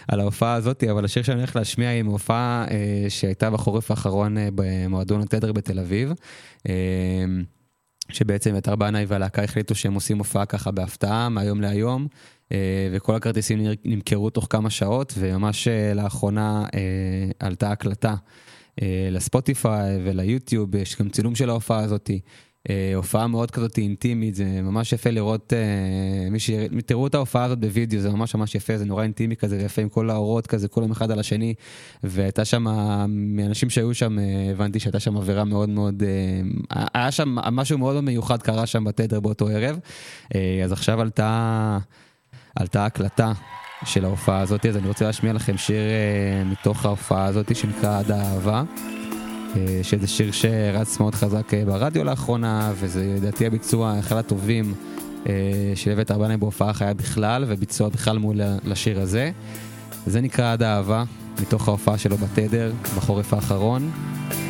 על 0.07 0.19
ההופעה 0.19 0.53
הזאת, 0.53 0.83
אבל 0.83 1.05
השיר 1.05 1.23
שאני 1.23 1.37
הולך 1.37 1.55
להשמיע 1.55 1.89
היא 1.89 2.03
מהופעה 2.03 2.65
אה, 2.71 3.05
שהייתה 3.09 3.49
בחורף 3.49 3.91
האחרון 3.91 4.37
אה, 4.37 4.49
במועדון 4.55 5.21
התדר 5.21 5.51
בתל 5.51 5.79
אביב. 5.79 6.13
שבעצם 8.11 8.57
את 8.57 8.69
ארבע 8.69 8.85
עיניי 8.85 9.05
והלהקה 9.05 9.43
החליטו 9.43 9.75
שהם 9.75 9.93
עושים 9.93 10.17
הופעה 10.17 10.45
ככה 10.45 10.71
בהפתעה 10.71 11.29
מהיום 11.29 11.61
להיום, 11.61 12.07
וכל 12.91 13.15
הכרטיסים 13.15 13.67
נמכרו 13.85 14.29
תוך 14.29 14.47
כמה 14.49 14.69
שעות, 14.69 15.13
וממש 15.17 15.67
לאחרונה 15.95 16.65
עלתה 17.39 17.71
הקלטה 17.71 18.15
לספוטיפיי 19.11 19.97
וליוטיוב, 20.03 20.75
יש 20.75 20.97
גם 21.01 21.09
צילום 21.09 21.35
של 21.35 21.49
ההופעה 21.49 21.79
הזאתי. 21.79 22.19
אה, 22.69 22.91
הופעה 22.95 23.27
מאוד 23.27 23.51
כזאת 23.51 23.77
אינטימית, 23.77 24.35
זה 24.35 24.61
ממש 24.61 24.93
יפה 24.93 25.09
לראות, 25.09 25.53
אה, 25.53 26.29
מי 26.29 26.39
ש... 26.39 26.49
תראו 26.85 27.07
את 27.07 27.15
ההופעה 27.15 27.43
הזאת 27.43 27.59
בווידאו, 27.59 27.99
זה 27.99 28.09
ממש 28.09 28.35
ממש 28.35 28.55
יפה, 28.55 28.77
זה 28.77 28.85
נורא 28.85 29.03
אינטימי 29.03 29.35
כזה, 29.35 29.57
ויפה 29.57 29.81
עם 29.81 29.89
כל 29.89 30.09
האורות 30.09 30.47
כזה, 30.47 30.67
כולם 30.67 30.91
אחד 30.91 31.11
על 31.11 31.19
השני, 31.19 31.53
והייתה 32.03 32.45
שם, 32.45 32.63
מאנשים 33.07 33.69
שהיו 33.69 33.93
שם, 33.93 34.19
אה, 34.19 34.51
הבנתי 34.51 34.79
שהייתה 34.79 34.99
שם 34.99 35.17
עבירה 35.17 35.43
מאוד 35.43 35.69
מאוד, 35.69 36.03
היה 36.93 37.11
שם 37.11 37.29
משהו 37.35 37.77
מאוד 37.77 37.99
מיוחד 37.99 38.41
קרה 38.41 38.65
שם 38.65 38.83
בתדר 38.83 39.19
באותו 39.19 39.47
ערב, 39.47 39.79
אז 40.63 40.71
עכשיו 40.71 41.01
עלתה, 41.01 41.77
עלתה 42.59 42.85
הקלטה. 42.85 43.31
של 43.85 44.05
ההופעה 44.05 44.39
הזאת, 44.39 44.65
אז 44.65 44.77
אני 44.77 44.87
רוצה 44.87 45.05
להשמיע 45.05 45.33
לכם 45.33 45.57
שיר 45.57 45.81
מתוך 46.45 46.85
ההופעה 46.85 47.25
הזאת 47.25 47.55
שנקרא 47.55 47.99
עד 47.99 48.11
האהבה. 48.11 48.63
אה, 49.55 49.79
שזה 49.83 50.07
שיר 50.07 50.31
שרץ 50.31 50.99
מאוד 50.99 51.15
חזק 51.15 51.53
אה, 51.53 51.65
ברדיו 51.65 52.03
לאחרונה, 52.03 52.71
וזה 52.75 53.15
לדעתי 53.17 53.45
הביצוע 53.45 53.99
אחד 53.99 54.17
הטובים 54.17 54.73
אה, 55.27 55.33
של 55.75 55.91
הבאת 55.91 56.11
ארבנאי 56.11 56.37
בהופעה 56.37 56.73
חיה 56.73 56.93
בכלל, 56.93 57.45
וביצוע 57.47 57.89
בכלל 57.89 58.17
מול 58.17 58.39
לשיר 58.63 58.99
הזה. 58.99 59.31
זה 60.05 60.21
נקרא 60.21 60.53
עד 60.53 60.63
האהבה, 60.63 61.03
מתוך 61.41 61.67
ההופעה 61.67 61.97
שלו 61.97 62.17
בתדר, 62.17 62.71
בחורף 62.97 63.33
האחרון. 63.33 63.91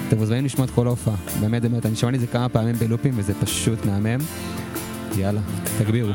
אתם 0.08 0.18
מוזמנים 0.18 0.46
לשמוע 0.46 0.66
את 0.66 0.72
כל 0.72 0.88
ההופעה, 0.88 1.16
באמת 1.42 1.62
באמת, 1.62 1.86
אני 1.86 1.96
שמעתי 1.96 2.16
את 2.16 2.22
זה 2.22 2.28
כמה 2.28 2.50
פעמים 2.50 2.76
בלופים 2.76 3.14
וזה 3.18 3.34
פשוט 3.42 3.86
מהמם. 3.86 4.20
יאללה, 5.18 5.42
תגבירו. 5.80 6.12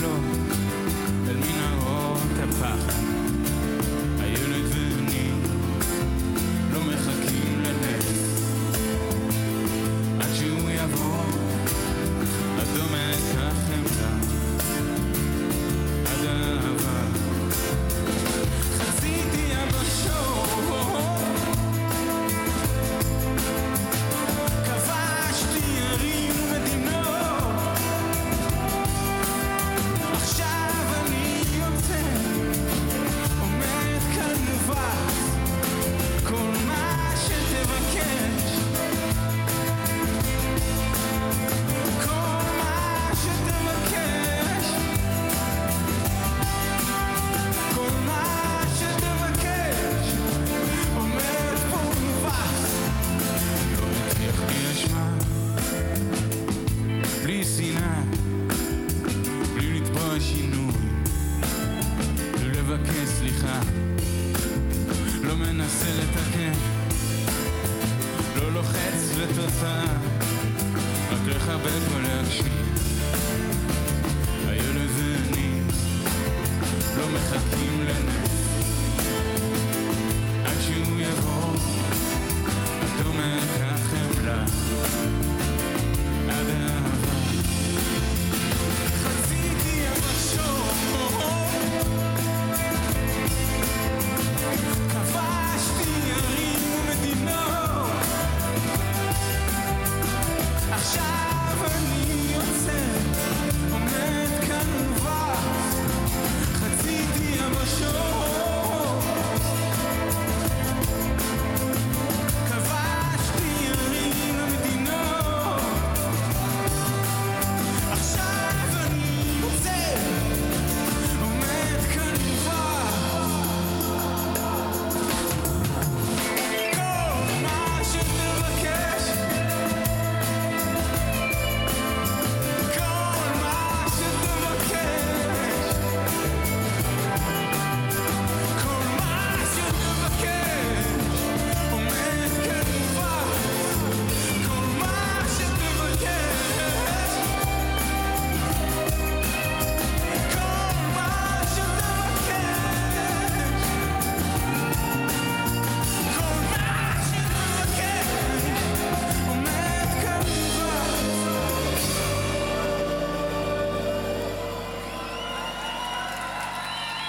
know. 0.00 0.27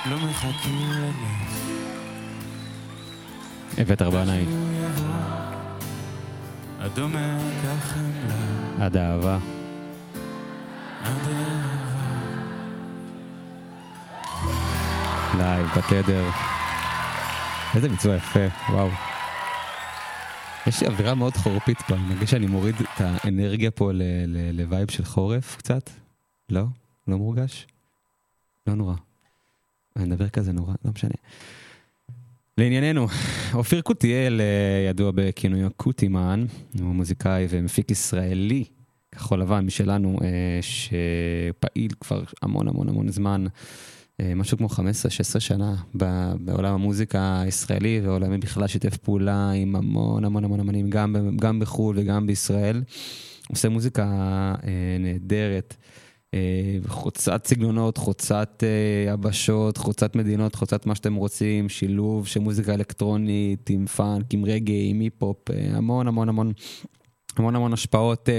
לא 0.10 0.18
מחכים 0.18 0.92
ללב. 0.92 1.16
אביתר 3.82 4.10
בנאי, 4.10 4.46
הדומה 6.80 7.38
כחמלה, 7.62 8.86
עד 8.86 8.98
האהבה. 8.98 9.38
עד 11.04 11.18
האהבה. 11.28 11.80
live, 15.38 15.68
בתדר. 15.78 16.30
איזה 17.76 17.90
ביצוע 17.90 18.16
יפה, 18.16 18.48
וואו. 18.70 18.90
יש 20.68 20.82
לי 20.82 20.88
אווירה 20.88 21.16
מאוד 21.16 21.38
חורפית 21.38 21.82
פה, 21.82 21.96
אני 21.96 22.04
מרגיש 22.04 22.32
שאני 22.32 22.48
מוריד 22.48 22.76
את 22.76 23.02
האנרגיה 23.02 23.72
פה 23.72 23.92
ל 24.54 24.61
vibe 24.61 24.92
של 24.92 25.06
חורף 25.06 25.56
קצת. 25.56 25.90
לא? 26.50 26.64
לא 27.08 27.18
מורגש? 27.18 27.68
לא 28.68 28.76
נורא. 28.76 28.94
אני 29.96 30.06
מדבר 30.06 30.30
כזה 30.30 30.52
נורא, 30.52 30.74
לא 30.86 30.92
משנה. 30.92 31.14
לענייננו, 32.60 33.08
אופיר 33.54 33.82
קוטיאל 33.82 34.42
אה, 34.42 34.90
ידוע 34.90 35.12
בכינויו 35.16 35.70
קוטימן, 35.78 36.46
הוא 36.80 36.96
מוזיקאי 36.96 37.48
ומפיק 37.50 37.92
ישראלי, 37.92 38.64
כחול 39.12 39.42
לבן 39.42 39.66
משלנו, 39.66 40.18
אה, 40.22 40.60
שפעיל 40.62 41.92
כבר 42.00 42.24
המון 42.42 42.68
המון 42.68 42.90
המון 42.90 43.10
זמן, 43.10 43.46
אה, 44.20 44.36
משהו 44.36 44.58
כמו 44.58 44.68
15-16 44.68 45.40
שנה 45.40 45.76
בעולם 46.40 46.74
המוזיקה 46.74 47.42
הישראלי 47.42 48.02
ועולמי 48.04 48.38
בכלל 48.38 48.68
שיתף 48.68 48.98
פעולה 48.98 49.52
עם 49.52 49.76
המון 49.76 50.26
המון 50.26 50.44
המון 50.44 50.60
אמנים, 50.60 50.90
גם, 50.90 51.16
גם 51.36 51.60
בחו"ל 51.60 52.00
וגם 52.00 52.28
בישראל. 52.28 52.84
עושה 53.50 53.70
מוזיקה 53.70 54.06
נהדרת. 55.00 55.76
אה, 56.34 56.40
חוצת 56.88 57.48
סגנונות, 57.48 57.98
חוצת 57.98 58.64
אה, 58.64 59.14
יבשות, 59.14 59.78
חוצת 59.78 60.16
מדינות, 60.16 60.56
חוצת 60.56 60.86
מה 60.86 60.96
שאתם 60.96 61.16
רוצים, 61.16 61.70
שילוב 61.70 62.28
של 62.28 62.40
מוזיקה 62.40 62.74
אלקטרונית 62.74 63.70
עם 63.70 63.86
פאנק, 63.86 64.34
עם 64.34 64.46
רגאיי, 64.46 64.90
עם 64.90 65.00
היפ-הופ, 65.00 65.52
אה, 65.52 65.78
המון 65.78 66.08
המון 66.08 66.30
המון 66.30 66.54
המון 67.38 67.56
המון 67.56 67.74
השפעות 67.74 68.30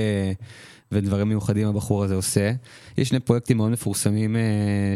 ודברים 0.92 1.28
מיוחדים 1.28 1.68
הבחור 1.68 2.04
הזה 2.04 2.14
עושה. 2.14 2.52
יש 2.98 3.08
שני 3.08 3.20
פרויקטים 3.20 3.56
מאוד 3.56 3.70
מפורסמים 3.70 4.36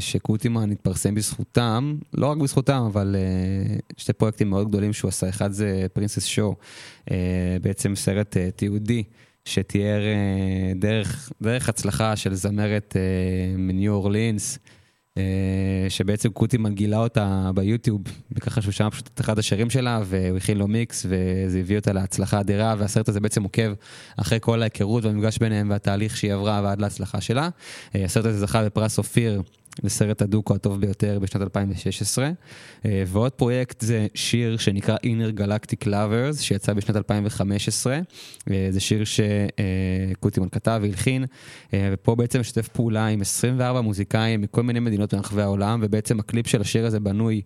שקוטימן 0.00 0.70
התפרסם 0.70 1.14
בזכותם, 1.14 1.96
לא 2.14 2.26
רק 2.26 2.38
בזכותם, 2.38 2.82
אבל 2.86 3.16
שתי 3.96 4.12
פרויקטים 4.12 4.50
מאוד 4.50 4.68
גדולים 4.68 4.92
שהוא 4.92 5.08
עשה. 5.08 5.28
אחד 5.28 5.52
זה 5.52 5.86
Princess 5.92 6.24
Shaw, 6.24 6.54
בעצם 7.62 7.96
סרט 7.96 8.36
תיעודי. 8.56 9.04
שתיאר 9.44 10.00
אה, 10.02 10.72
דרך, 10.76 11.32
דרך 11.42 11.68
הצלחה 11.68 12.16
של 12.16 12.34
זמרת 12.34 12.96
אה, 12.96 13.56
מניו 13.56 13.92
אורלינס, 13.92 14.58
אה, 15.18 15.86
שבעצם 15.88 16.30
קוטימן 16.30 16.74
גילה 16.74 16.98
אותה 16.98 17.50
ביוטיוב, 17.54 18.00
וככה 18.32 18.62
שהוא 18.62 18.72
שמע 18.72 18.90
פשוט 18.90 19.10
את 19.14 19.20
אחד 19.20 19.38
השירים 19.38 19.70
שלה, 19.70 20.00
והוא 20.04 20.36
הכין 20.36 20.58
לו 20.58 20.68
מיקס, 20.68 21.06
וזה 21.08 21.58
הביא 21.58 21.76
אותה 21.76 21.92
להצלחה 21.92 22.40
אדירה, 22.40 22.74
והסרט 22.78 23.08
הזה 23.08 23.20
בעצם 23.20 23.42
עוקב 23.42 23.72
אחרי 24.16 24.38
כל 24.40 24.62
ההיכרות 24.62 25.04
והמפגש 25.04 25.38
ביניהם 25.38 25.70
והתהליך 25.70 26.16
שהיא 26.16 26.32
עברה 26.32 26.60
ועד 26.64 26.80
להצלחה 26.80 27.20
שלה. 27.20 27.48
הסרט 27.94 28.26
הזה 28.26 28.38
זכה 28.38 28.64
בפרס 28.64 28.98
אופיר. 28.98 29.42
לסרט 29.82 30.22
הדוקו 30.22 30.54
הטוב 30.54 30.80
ביותר 30.80 31.18
בשנת 31.22 31.42
2016. 31.42 32.30
אה, 32.84 33.04
ועוד 33.06 33.32
פרויקט 33.32 33.80
זה 33.80 34.06
שיר 34.14 34.56
שנקרא 34.56 34.96
Inner 34.96 35.40
Galactic 35.40 35.86
Lovers, 35.86 36.40
שיצא 36.40 36.72
בשנת 36.72 36.96
2015. 36.96 37.98
אה, 38.50 38.68
זה 38.70 38.80
שיר 38.80 39.04
שקוטימון 39.04 40.48
כתב 40.48 40.80
והלחין, 40.82 41.24
אה, 41.74 41.90
ופה 41.92 42.14
בעצם 42.14 42.40
משתף 42.40 42.68
פעולה 42.68 43.06
עם 43.06 43.20
24 43.20 43.80
מוזיקאים 43.80 44.40
מכל 44.40 44.62
מיני 44.62 44.80
מדינות 44.80 45.14
ברחבי 45.14 45.42
העולם, 45.42 45.80
ובעצם 45.82 46.20
הקליפ 46.20 46.46
של 46.46 46.60
השיר 46.60 46.86
הזה 46.86 47.00
בנוי 47.00 47.42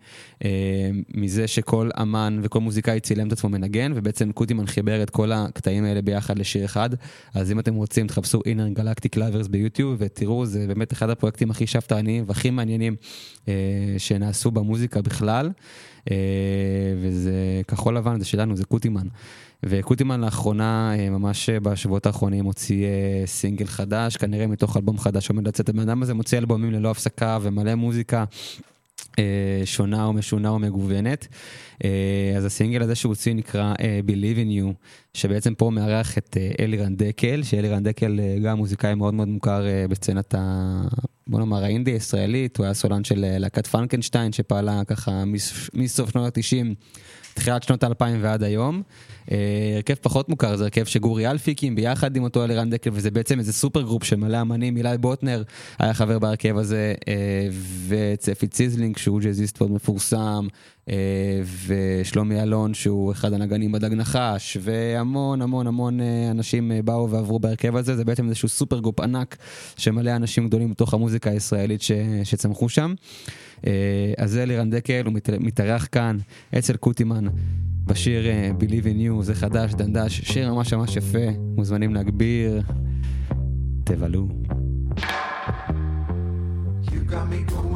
מזה 1.14 1.46
שכל 1.46 1.90
אמן 2.02 2.40
וכל 2.42 2.60
מוזיקאי 2.60 3.00
צילם 3.00 3.26
את 3.26 3.32
עצמו 3.32 3.50
מנגן, 3.50 3.92
ובעצם 3.94 4.32
קוטימן 4.32 4.66
חיבר 4.66 5.02
את 5.02 5.10
כל 5.10 5.32
הקטעים 5.32 5.84
האלה 5.84 6.02
ביחד 6.02 6.38
לשיר 6.38 6.64
אחד. 6.64 6.90
אז 7.34 7.52
אם 7.52 7.58
אתם 7.58 7.74
רוצים, 7.74 8.06
תחפשו 8.06 8.40
Inner 8.40 8.78
Galactic 8.78 9.18
Lovers 9.18 9.48
ביוטיוב, 9.50 9.96
ותראו, 9.98 10.46
זה 10.46 10.66
באמת 10.66 10.92
אחד 10.92 11.10
הפרויקטים 11.10 11.50
הכי 11.50 11.66
שאפתניים 11.66 12.17
והכי 12.26 12.50
מעניינים 12.50 12.96
אה, 13.48 13.54
שנעשו 13.98 14.50
במוזיקה 14.50 15.02
בכלל. 15.02 15.50
אה, 16.10 16.16
וזה 17.02 17.62
כחול 17.68 17.96
לבן, 17.96 18.18
זה 18.18 18.24
שלנו, 18.24 18.56
זה 18.56 18.64
קוטימן. 18.64 19.06
וקוטימן 19.62 20.20
לאחרונה, 20.20 20.94
אה, 20.98 21.10
ממש 21.10 21.50
בשבועות 21.50 22.06
האחרונים, 22.06 22.44
הוציא 22.44 22.86
אה, 22.86 23.22
סינגל 23.26 23.66
חדש, 23.66 24.16
כנראה 24.16 24.46
מתוך 24.46 24.76
אלבום 24.76 24.98
חדש 24.98 25.28
עומד 25.28 25.48
לצאת. 25.48 25.68
הבן 25.68 25.80
אדם 25.88 26.02
הזה 26.02 26.14
מוציא 26.14 26.38
אלבומים 26.38 26.72
ללא 26.72 26.90
הפסקה 26.90 27.38
ומלא 27.42 27.74
מוזיקה. 27.74 28.24
אה, 29.18 29.62
שונה 29.64 30.08
ומשונה 30.08 30.52
ומגוונת. 30.52 31.28
אה, 31.30 31.36
אז 32.36 32.44
הסינגל 32.44 32.82
הזה 32.82 32.94
שהוא 32.94 33.10
הוציא 33.10 33.34
נקרא 33.34 33.74
אה, 33.80 34.00
Believe 34.06 34.36
in 34.38 34.72
You, 34.72 34.74
שבעצם 35.14 35.54
פה 35.54 35.70
מארח 35.70 36.18
את 36.18 36.36
אה, 36.40 36.50
אלירן 36.64 36.96
דקל, 36.96 37.42
שאלירן 37.42 37.82
דקל 37.82 38.20
אה, 38.20 38.38
גם 38.42 38.58
מוזיקאי 38.58 38.94
מאוד 38.94 39.14
מאוד 39.14 39.28
מוכר 39.28 39.66
אה, 39.66 39.84
בסצנת 39.88 40.34
ה... 40.38 40.82
בוא 41.26 41.38
נאמר 41.38 41.64
האינדי 41.64 41.90
הישראלית, 41.90 42.56
הוא 42.56 42.64
היה 42.64 42.74
סולן 42.74 43.04
של 43.04 43.24
אה, 43.24 43.38
להקת 43.38 43.66
פרנקנשטיין 43.66 44.32
שפעלה 44.32 44.82
ככה 44.86 45.24
מס- 45.24 45.70
מסוף 45.74 46.10
שנות 46.10 46.36
ה-90. 46.36 46.74
תחילת 47.34 47.62
שנות 47.62 47.82
האלפיים 47.82 48.18
ועד 48.22 48.42
היום. 48.42 48.82
אה, 49.30 49.36
הרכב 49.76 49.94
פחות 49.94 50.28
מוכר 50.28 50.56
זה 50.56 50.64
הרכב 50.64 50.84
שגורי 50.84 51.30
אלפי 51.30 51.52
הקים 51.52 51.74
ביחד 51.74 52.16
עם 52.16 52.22
אותו 52.24 52.44
אלירן 52.44 52.70
דקל 52.70 52.90
וזה 52.92 53.10
בעצם 53.10 53.38
איזה 53.38 53.52
supergroup 53.52 54.04
של 54.04 54.16
מלא 54.16 54.40
אמנים, 54.40 54.76
אילי 54.76 54.98
בוטנר 54.98 55.42
היה 55.78 55.94
חבר 55.94 56.18
בהרכב 56.18 56.56
הזה 56.56 56.94
אה, 57.08 57.48
וספי 57.88 58.46
ציזלינג 58.46 58.96
שהוא 58.96 59.20
ג'אזיסט 59.20 59.60
מאוד 59.60 59.72
מפורסם 59.72 60.46
אה, 60.46 60.48
ושלומי 61.66 62.42
אלון 62.42 62.74
שהוא 62.74 63.12
אחד 63.12 63.32
הנגנים 63.32 63.72
בדג 63.72 63.92
נחש 63.94 64.56
והמון 64.60 65.42
המון 65.42 65.66
המון 65.66 66.00
אה, 66.00 66.30
אנשים 66.30 66.72
אה, 66.72 66.82
באו 66.82 67.10
ועברו 67.10 67.38
בהרכב 67.38 67.76
הזה 67.76 67.96
זה 67.96 68.04
בעצם 68.04 68.26
איזשהו 68.28 68.48
supergroup 68.48 69.00
ענק 69.00 69.36
שמלא 69.76 70.16
אנשים 70.16 70.46
גדולים 70.48 70.70
בתוך 70.70 70.94
המוזיקה 70.94 71.30
הישראלית 71.30 71.82
ש, 71.82 71.92
שצמחו 72.24 72.68
שם. 72.68 72.94
אה, 73.66 73.72
אז 74.18 74.30
זה 74.30 74.42
אלירן 74.42 74.70
דקל, 74.70 75.02
הוא 75.04 75.12
מת- 75.12 75.30
מתארח 75.40 75.88
כאן 75.92 76.18
אצל 76.58 76.76
קוטימן 76.76 77.24
בשיר 77.86 78.26
אה, 78.26 78.50
Believe 78.60 78.84
in 78.84 79.20
You, 79.20 79.22
זה 79.22 79.34
חדש, 79.34 79.74
דנדש, 79.74 80.20
שיר 80.20 80.54
ממש 80.54 80.74
ממש 80.74 80.96
יפה, 80.96 81.18
מוזמנים 81.56 81.94
להגביר, 81.94 82.62
תבלו. 83.84 84.28
You 86.86 87.00
got 87.10 87.26
me 87.30 87.40
I 87.52 87.67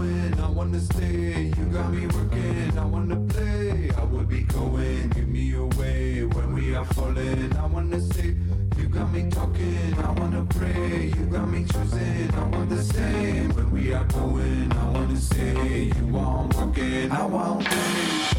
wanna 0.53 0.81
stay. 0.81 1.53
You 1.57 1.65
got 1.67 1.93
me 1.93 2.07
working, 2.07 2.79
I 2.79 2.85
wanna 2.85 3.17
play. 3.29 3.91
I 3.97 4.05
will 4.05 4.25
be 4.25 4.43
going, 4.43 5.09
give 5.11 5.29
me 5.29 5.55
away 5.55 6.25
when 6.25 6.53
we 6.55 6.75
are 6.75 6.85
falling. 6.85 7.53
I 7.57 7.67
wanna 7.67 8.01
stay. 8.01 8.37
you 8.77 8.89
got 8.89 9.13
me 9.13 9.31
talking, 9.31 9.95
I 9.99 10.11
wanna 10.13 10.45
pray. 10.45 11.13
You 11.17 11.25
got 11.27 11.49
me 11.49 11.65
choosing, 11.65 12.31
I 12.35 12.45
want 12.49 12.69
the 12.71 12.83
same. 12.83 13.49
When 13.55 13.71
we 13.73 13.93
are 13.95 14.05
going, 14.05 14.73
I 14.73 14.91
wanna 14.91 15.17
say, 15.17 15.93
you 15.97 16.07
want 16.07 16.55
working, 16.57 17.11
I 17.11 17.27
want 17.27 17.65
play. 17.65 18.32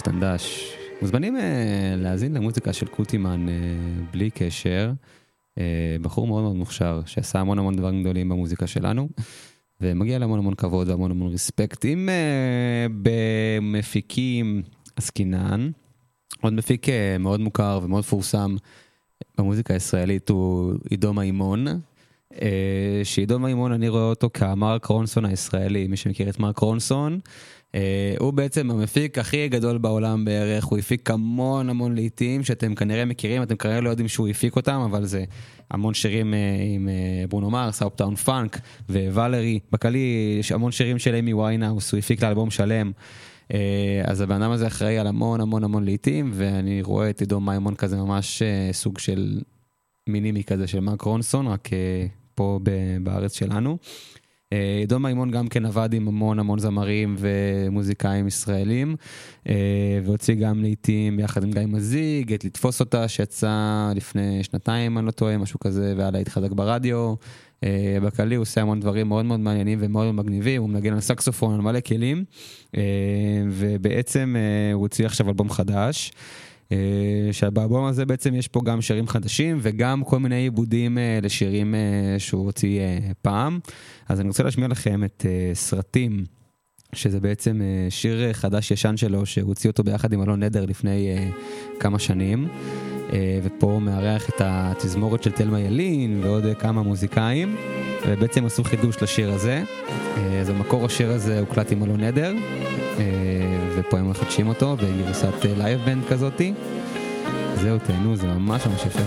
חדש 0.00 0.12
דנדש. 0.12 0.76
מוזמנים 1.02 1.36
uh, 1.36 1.40
להאזין 1.96 2.34
למוזיקה 2.34 2.72
של 2.72 2.86
קוטימן 2.86 3.46
uh, 3.48 3.50
בלי 4.12 4.30
קשר. 4.30 4.92
Uh, 5.58 5.62
בחור 6.02 6.26
מאוד 6.26 6.42
מאוד 6.42 6.56
מוכשר, 6.56 7.02
שעשה 7.06 7.40
המון 7.40 7.58
המון 7.58 7.76
דברים 7.76 8.02
גדולים 8.02 8.28
במוזיקה 8.28 8.66
שלנו, 8.66 9.08
ומגיע 9.80 10.18
להמון 10.18 10.38
המון 10.38 10.54
כבוד 10.54 10.88
והמון 10.88 11.10
המון 11.10 11.32
רספקט. 11.32 11.84
אם 11.84 12.08
uh, 12.08 12.92
במפיקים 13.02 14.62
עסקינן, 14.96 15.70
עוד 16.40 16.52
מפיק 16.52 16.86
uh, 16.88 16.90
מאוד 17.18 17.40
מוכר 17.40 17.80
ומאוד 17.82 18.00
מפורסם 18.00 18.56
במוזיקה 19.38 19.74
הישראלית 19.74 20.28
הוא 20.28 20.74
עידו 20.90 21.14
מימון. 21.14 21.66
Uh, 22.32 22.36
שעידו 23.04 23.38
מימון 23.38 23.72
אני 23.72 23.88
רואה 23.88 24.04
אותו 24.04 24.30
כמרק 24.34 24.84
רונסון 24.84 25.24
הישראלי, 25.24 25.86
מי 25.86 25.96
שמכיר 25.96 26.28
את 26.28 26.38
מרק 26.38 26.58
רונסון. 26.58 27.20
אה, 27.72 27.76
הוא 28.18 28.32
בעצם 28.32 28.70
המפיק 28.70 29.18
הכי 29.18 29.48
גדול 29.48 29.78
בעולם 29.78 30.24
בערך, 30.24 30.64
הוא 30.64 30.78
הפיק 30.78 31.10
המון 31.10 31.70
המון 31.70 31.94
להיטים 31.94 32.44
שאתם 32.44 32.74
כנראה 32.74 33.04
מכירים, 33.04 33.42
אתם 33.42 33.56
כנראה 33.56 33.80
לא 33.80 33.90
יודעים 33.90 34.08
שהוא 34.08 34.28
הפיק 34.28 34.56
אותם, 34.56 34.80
אבל 34.84 35.04
זה 35.04 35.24
המון 35.70 35.94
שירים 35.94 36.34
אה, 36.34 36.36
עם 36.74 36.88
אה, 36.88 37.30
ברונו 37.30 37.50
מרס, 37.50 37.82
Uptown 37.82 38.14
Funk, 38.14 38.60
Valerie, 38.88 39.58
בכללי 39.72 40.36
יש 40.40 40.52
המון 40.52 40.72
שירים 40.72 40.98
של 40.98 41.14
אמי 41.14 41.34
ויינאוס, 41.34 41.92
הוא 41.92 41.98
הפיק 41.98 42.22
לה 42.22 42.30
אלבום 42.30 42.50
שלם. 42.50 42.92
אז 44.04 44.20
הבן 44.20 44.42
אדם 44.42 44.50
הזה 44.50 44.66
אחראי 44.66 44.98
על 44.98 45.06
המון 45.06 45.40
המון 45.40 45.64
המון 45.64 45.84
להיטים, 45.84 46.30
ואני 46.34 46.82
רואה 46.82 47.10
את 47.10 47.20
עידו 47.20 47.40
מימון 47.40 47.74
כזה 47.74 47.96
ממש 47.96 48.42
סוג 48.72 48.98
של 48.98 49.40
mini-me 50.08 50.44
כזה 50.44 50.66
של 50.66 50.80
מרק 50.80 51.02
רונסון, 51.02 51.46
רק 51.46 51.68
פה 52.34 52.60
בארץ 53.02 53.34
שלנו. 53.34 53.78
עידו 54.80 54.98
מימון 54.98 55.30
גם 55.30 55.48
כן 55.48 55.66
עבד 55.66 55.92
עם 55.92 56.08
המון 56.08 56.38
המון 56.38 56.58
זמרים 56.58 57.16
ומוזיקאים 57.18 58.26
ישראלים, 58.26 58.96
והוציא 60.04 60.34
גם 60.34 60.62
לעיתים 60.62 61.16
ביחד 61.16 61.44
עם 61.44 61.50
גיא 61.50 61.66
מזיג, 61.66 62.32
את 62.32 62.44
לתפוס 62.44 62.80
אותה 62.80 63.08
שיצא 63.08 63.92
לפני 63.94 64.42
שנתיים, 64.44 64.98
אני 64.98 65.06
לא 65.06 65.10
טועה, 65.10 65.38
משהו 65.38 65.60
כזה, 65.60 65.94
והיה 65.96 66.10
להיט 66.10 66.28
חזק 66.28 66.50
ברדיו. 66.50 67.14
בכללי 68.02 68.34
הוא 68.34 68.42
עושה 68.42 68.60
המון 68.60 68.80
דברים 68.80 69.08
מאוד 69.08 69.24
מאוד 69.24 69.40
מעניינים 69.40 69.78
ומאוד 69.82 70.14
מגניבים, 70.14 70.62
הוא 70.62 70.70
מנגן 70.70 70.92
על 70.92 71.00
סקסופון, 71.00 71.54
על 71.54 71.60
מלא 71.60 71.80
כלים, 71.80 72.24
ובעצם 73.50 74.36
הוא 74.72 74.80
הוציא 74.82 75.06
עכשיו 75.06 75.28
אלבום 75.28 75.50
חדש. 75.50 76.12
שבאלבום 77.32 77.84
הזה 77.84 78.06
בעצם 78.06 78.34
יש 78.34 78.48
פה 78.48 78.60
גם 78.64 78.80
שירים 78.80 79.08
חדשים 79.08 79.58
וגם 79.60 80.04
כל 80.04 80.18
מיני 80.18 80.34
עיבודים 80.34 80.98
לשירים 81.22 81.74
שהוא 82.18 82.44
הוציא 82.44 82.80
פעם. 83.22 83.58
אז 84.08 84.20
אני 84.20 84.28
רוצה 84.28 84.42
להשמיע 84.42 84.68
לכם 84.68 85.04
את 85.04 85.26
סרטים, 85.54 86.24
שזה 86.94 87.20
בעצם 87.20 87.60
שיר 87.90 88.32
חדש 88.32 88.70
ישן 88.70 88.96
שלו, 88.96 89.26
שהוא 89.26 89.48
הוציא 89.48 89.70
אותו 89.70 89.84
ביחד 89.84 90.12
עם 90.12 90.22
אלון 90.22 90.42
נדר 90.42 90.64
לפני 90.64 91.08
כמה 91.80 91.98
שנים. 91.98 92.48
ופה 93.42 93.78
מארח 93.82 94.28
את 94.28 94.40
התזמורת 94.44 95.22
של 95.22 95.30
תלמה 95.30 95.60
ילין 95.60 96.20
ועוד 96.24 96.44
כמה 96.58 96.82
מוזיקאים, 96.82 97.56
ובעצם 98.08 98.46
עשו 98.46 98.64
חידוש 98.64 99.02
לשיר 99.02 99.30
הזה. 99.30 99.62
אז 100.40 100.50
במקור 100.50 100.86
השיר 100.86 101.10
הזה 101.10 101.40
הוקלט 101.40 101.72
עם 101.72 101.84
אלון 101.84 102.00
נדר, 102.00 102.34
ופה 103.80 103.98
הם 103.98 104.10
מחדשים 104.10 104.48
אותו 104.48 104.76
בגרסת 104.76 105.44
live 105.44 105.80
band 105.84 106.04
כזאתי. 106.08 106.52
זהו, 107.54 107.78
תהנו, 107.78 108.16
זה 108.16 108.26
ממש 108.26 108.66
ממש 108.66 108.86
יפה. 108.86 109.02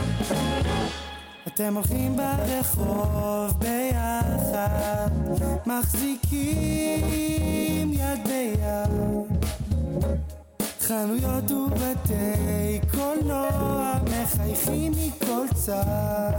אתם 1.48 1.76
הולכים 1.76 2.18
ברחוב 2.18 3.60
ביחד, 3.60 5.10
מחזיקים 5.66 6.34
יד 7.94 8.28
ביד. 8.28 8.90
חנויות 10.82 11.52
ובתי 11.52 12.80
קולנוע 12.92 13.94
מחייכים 14.04 14.92
מכל 14.92 15.46
צד. 15.54 16.34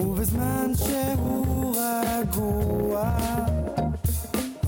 ובזמן 0.00 0.72
שהוא 0.74 1.76
רגוע, 1.76 3.14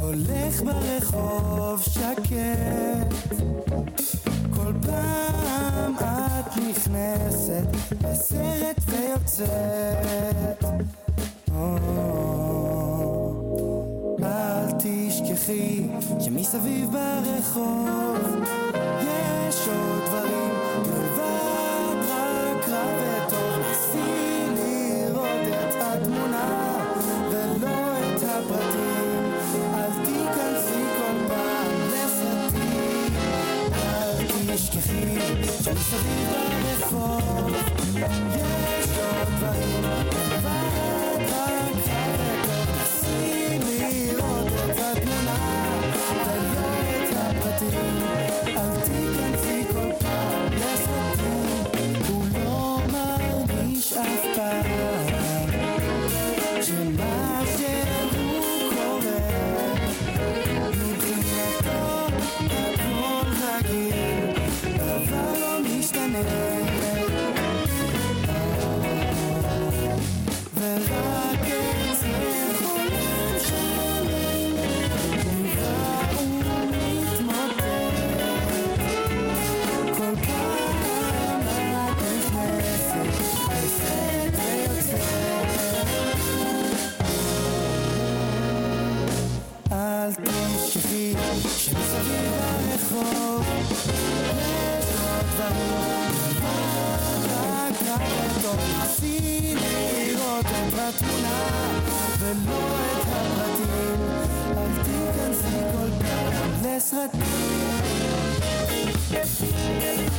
הולך 0.07 0.63
ברחוב 0.63 1.83
שקט. 1.83 3.15
כל 4.51 4.73
פעם 4.87 5.95
את 5.97 6.57
נכנסת 6.57 7.67
לסרט 8.05 8.77
ויוצאת. 8.87 10.65
אל 14.23 14.73
תשכחי 14.79 15.87
שמסביב 16.21 16.91
ברחוב 16.93 18.19
יש 19.03 19.69
עוד 19.69 20.03
דברים 20.09 20.26
שמסביב 35.77 36.29
ברחוב 36.31 36.46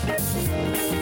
Thank 0.07 0.97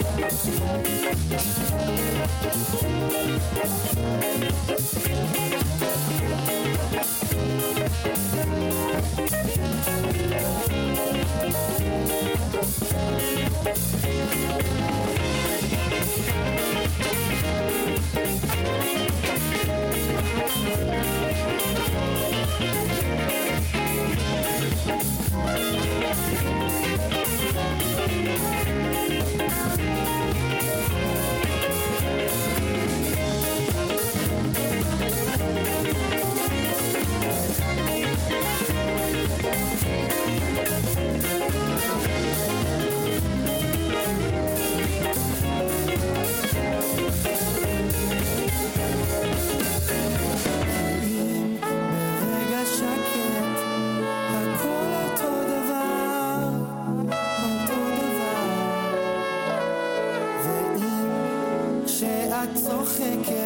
צוחקת, 62.86 63.26
זה 63.26 63.45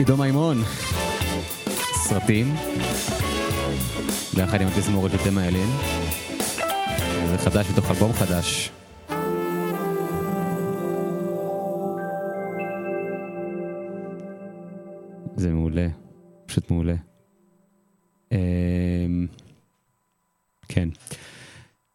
עידו 0.00 0.16
מימון, 0.16 0.62
סרטים, 1.94 2.54
ביחד 4.34 4.60
עם 4.60 4.68
התזמורת 4.68 5.10
של 5.10 5.18
תמה. 5.24 5.42
זה 7.30 7.38
חדש 7.38 7.66
מתוך 7.70 7.90
אלבום 7.90 8.12
חדש. 8.12 8.70
זה 15.36 15.50
מעולה, 15.50 15.88
פשוט 16.46 16.70
מעולה. 16.70 16.94
אמ, 18.32 19.26
כן. 20.68 20.88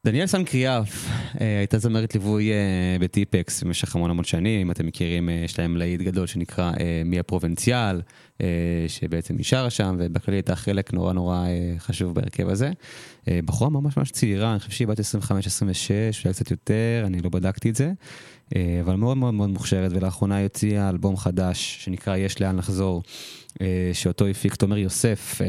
דניאל 0.06 0.28
סנקריאף 0.28 1.08
הייתה 1.40 1.78
זמרת 1.78 2.16
ליווי 2.16 2.52
אה, 2.52 2.98
בטיפקס 3.00 3.64
במשך 3.64 3.96
המון 3.96 4.10
המון 4.10 4.24
שנים, 4.24 4.62
אם 4.62 4.72
אתם 4.72 4.86
מכירים, 4.86 5.30
אה, 5.30 5.34
יש 5.34 5.60
להם 5.60 5.78
להיט 5.78 6.02
גדול 6.02 6.28
שנקרא 6.28 6.72
אה, 6.80 7.02
מי 7.06 7.20
הפרובינציאל, 7.20 8.02
אה, 8.42 8.48
שבעצם 8.88 9.36
שרה 9.44 9.70
שם, 9.70 9.96
ובכללי 10.00 10.38
הייתה 10.38 10.56
חלק 10.56 10.94
נורא 10.94 11.14
נורא 11.14 11.46
אה, 11.48 11.76
חשוב 11.80 12.16
בהרכב 12.16 12.50
הזה. 12.50 12.72
אה, 13.28 13.40
בחורה 13.46 13.70
ממש 13.70 13.98
ממש 13.98 14.12
צעירה, 14.12 14.52
אני 14.52 14.60
חושב 14.60 14.72
שהיא 14.72 14.88
בת 14.88 15.00
25-26, 15.00 15.04
אולי 16.24 16.34
קצת 16.34 16.52
יותר, 16.52 17.04
אני 17.06 17.22
לא 17.22 17.30
בדקתי 17.30 17.70
את 17.70 17.76
זה, 17.76 17.92
אה, 18.56 18.80
אבל 18.82 18.96
מאוד 18.96 19.18
מאוד 19.18 19.34
מאוד 19.34 19.50
מוכשרת, 19.50 19.92
ולאחרונה 19.96 20.36
היא 20.36 20.44
הוציאה 20.44 20.90
אלבום 20.90 21.18
חדש 21.18 21.78
שנקרא 21.82 22.18
יש 22.18 22.42
לאן 22.42 22.58
לחזור. 22.58 23.04
אה, 23.62 23.92
שאותו 23.94 24.28
הפיק 24.28 24.56
תומר 24.56 24.78
יוסף, 24.78 25.42
אה, 25.42 25.48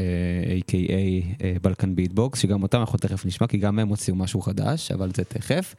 a.k.a 0.57 1.43
אה, 1.43 1.53
Balkan 1.61 1.95
Beat 1.95 2.17
Box, 2.17 2.39
שגם 2.39 2.63
אותם 2.63 2.79
אנחנו 2.79 2.99
תכף 2.99 3.25
נשמע, 3.25 3.47
כי 3.47 3.57
גם 3.57 3.79
הם 3.79 3.87
הוציאו 3.87 4.15
משהו 4.15 4.41
חדש, 4.41 4.91
אבל 4.91 5.11
זה 5.15 5.23
תכף. 5.23 5.75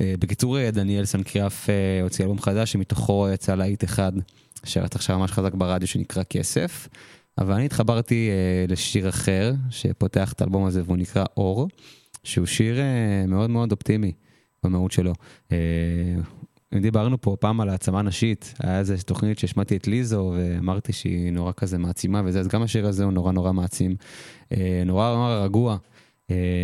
אה, 0.00 0.14
בקיצור, 0.18 0.58
אה, 0.58 0.70
דניאל 0.70 1.04
סן 1.04 1.23
קריאף 1.23 1.70
אה, 1.70 2.02
הוציא 2.02 2.24
אלבום 2.24 2.40
חדש, 2.40 2.72
שמתוכו 2.72 3.28
יצא 3.34 3.54
להיט 3.54 3.84
אחד, 3.84 4.12
שרץ 4.64 4.96
עכשיו 4.96 5.18
ממש 5.18 5.32
חזק 5.32 5.54
ברדיו, 5.54 5.88
שנקרא 5.88 6.22
כסף. 6.22 6.88
אבל 7.38 7.54
אני 7.54 7.66
התחברתי 7.66 8.30
לשיר 8.68 9.08
אחר, 9.08 9.52
שפותח 9.70 10.32
את 10.32 10.40
האלבום 10.40 10.64
הזה, 10.64 10.82
והוא 10.84 10.96
נקרא 10.96 11.24
אור, 11.36 11.68
שהוא 12.24 12.46
שיר 12.46 12.78
מאוד 13.28 13.50
מאוד 13.50 13.72
אופטימי 13.72 14.12
במהות 14.64 14.92
שלו. 14.92 15.12
אם 16.74 16.80
דיברנו 16.80 17.20
פה 17.20 17.36
פעם 17.40 17.60
על 17.60 17.68
העצמה 17.68 18.02
נשית, 18.02 18.54
היה 18.62 18.78
איזה 18.78 19.02
תוכנית 19.02 19.38
שהשמעתי 19.38 19.76
את 19.76 19.86
ליזו 19.86 20.32
ואמרתי 20.36 20.92
שהיא 20.92 21.32
נורא 21.32 21.52
כזה 21.56 21.78
מעצימה 21.78 22.22
וזה, 22.24 22.40
אז 22.40 22.48
גם 22.48 22.62
השיר 22.62 22.86
הזה 22.86 23.04
הוא 23.04 23.12
נורא 23.12 23.32
נורא 23.32 23.52
מעצים, 23.52 23.96
נורא 24.86 25.14
נורא 25.14 25.44
רגוע, 25.44 25.76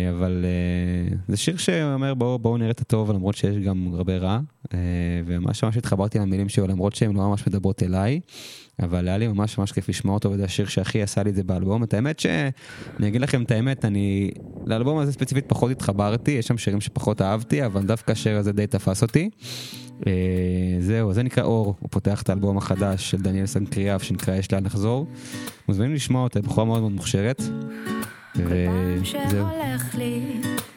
אבל 0.09 0.45
אה, 0.45 1.15
זה 1.27 1.37
שיר 1.37 1.57
שאומר 1.57 2.13
בואו 2.13 2.39
בוא 2.39 2.57
נראה 2.57 2.71
את 2.71 2.81
הטוב 2.81 3.11
למרות 3.11 3.35
שיש 3.35 3.57
גם 3.57 3.93
הרבה 3.93 4.17
רע, 4.17 4.39
אה, 4.73 4.79
וממש 5.25 5.63
ממש 5.63 5.77
התחברתי 5.77 6.19
למילים 6.19 6.49
שלו 6.49 6.67
למרות 6.67 6.95
שהן 6.95 7.15
לא 7.15 7.21
ממש 7.21 7.47
מדברות 7.47 7.83
אליי, 7.83 8.19
אבל 8.79 9.07
היה 9.07 9.17
לי 9.17 9.27
ממש 9.27 9.57
ממש 9.57 9.71
כיף 9.71 9.89
לשמוע 9.89 10.13
אותו 10.13 10.31
וזה 10.31 10.43
השיר 10.43 10.67
שהכי 10.67 11.01
עשה 11.01 11.23
לי 11.23 11.29
את 11.29 11.35
זה 11.35 11.43
באלבום, 11.43 11.83
את 11.83 11.93
האמת 11.93 12.19
שאני 12.19 13.07
אגיד 13.07 13.21
לכם 13.21 13.43
את 13.43 13.51
האמת, 13.51 13.85
אני 13.85 14.31
לאלבום 14.65 14.97
הזה 14.97 15.11
ספציפית 15.11 15.45
פחות 15.47 15.71
התחברתי, 15.71 16.31
יש 16.31 16.47
שם 16.47 16.57
שירים 16.57 16.81
שפחות 16.81 17.21
אהבתי, 17.21 17.65
אבל 17.65 17.83
דווקא 17.83 18.11
השיר 18.11 18.37
הזה 18.37 18.51
די 18.51 18.67
תפס 18.67 19.01
אותי. 19.01 19.29
אה, 20.07 20.11
זהו, 20.79 21.13
זה 21.13 21.23
נקרא 21.23 21.43
אור, 21.43 21.75
הוא 21.79 21.89
פותח 21.91 22.21
את 22.21 22.29
האלבום 22.29 22.57
החדש 22.57 23.11
של 23.11 23.21
דניאל 23.21 23.45
סנקריאף 23.45 24.03
שנקרא 24.03 24.35
יש 24.35 24.53
לאן 24.53 24.65
לחזור. 24.65 25.07
מוזמנים 25.67 25.93
לשמוע 25.93 26.23
אותה, 26.23 26.41
בחורה 26.41 26.65
מאוד 26.65 26.79
מאוד 26.79 26.91
מוכשרת. 26.91 27.41
וזהו. 28.45 29.47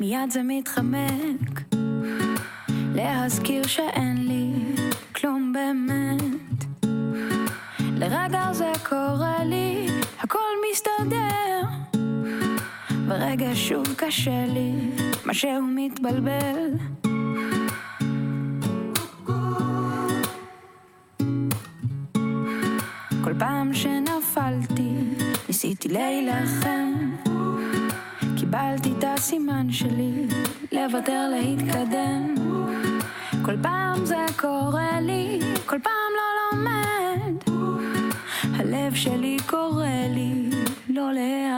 מיד 0.01 0.31
זה 0.31 0.41
מתחמק. 0.45 1.61
להזכיר 2.95 3.67
שאין 3.67 4.17
לי 4.29 4.53
כלום 5.15 5.53
באמת. 5.53 6.65
לרגע 7.97 8.53
זה 8.53 8.73
קורה 8.89 9.45
לי, 9.45 9.87
הכל 10.19 10.39
מסתדר. 10.71 11.61
ברגע 13.09 13.51
שוב 13.55 13.87
קשה 13.97 14.45
לי, 14.47 14.73
משהו 15.27 15.63
מתבלבל. 15.63 16.71
כל 23.25 23.35
פעם 23.39 23.75
שנפלתי, 23.75 24.91
ניסיתי 25.49 25.89
להילחם. 25.89 27.30
קיבלתי 28.51 28.93
את 28.99 29.05
הסימן 29.07 29.67
שלי, 29.71 30.27
לוותר 30.73 31.29
להתקדם. 31.31 32.35
כל 33.45 33.57
פעם 33.63 34.05
זה 34.05 34.27
קורה 34.37 35.01
לי, 35.01 35.41
כל 35.67 35.79
פעם 35.83 36.11
לא 36.17 36.59
לומד. 36.59 37.35
הלב 38.57 38.95
שלי 38.95 39.37
קורא 39.47 39.87
לי 40.15 40.51
לא 40.89 41.13
להיאחז. 41.13 41.50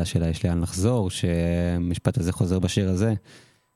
החדש 0.00 0.12
שלה, 0.12 0.28
יש 0.28 0.44
לאן 0.44 0.60
לחזור, 0.60 1.10
שהמשפט 1.10 2.18
הזה 2.18 2.32
חוזר 2.32 2.58
בשיר 2.58 2.88
הזה, 2.88 3.14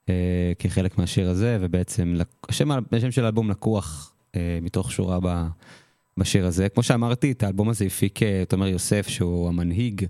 אה, 0.08 0.52
כחלק 0.58 0.98
מהשיר 0.98 1.28
הזה, 1.30 1.58
ובעצם 1.60 2.14
השם, 2.48 2.70
השם 2.92 3.10
של 3.10 3.24
האלבום 3.24 3.50
לקוח 3.50 4.12
אה, 4.36 4.58
מתוך 4.62 4.92
שורה 4.92 5.18
ב, 5.22 5.46
בשיר 6.16 6.46
הזה. 6.46 6.68
כמו 6.68 6.82
שאמרתי, 6.82 7.32
את 7.32 7.42
האלבום 7.42 7.68
הזה 7.68 7.84
הפיק 7.84 8.20
תומר 8.48 8.66
יוסף, 8.66 9.08
שהוא 9.08 9.48
המנהיג 9.48 10.06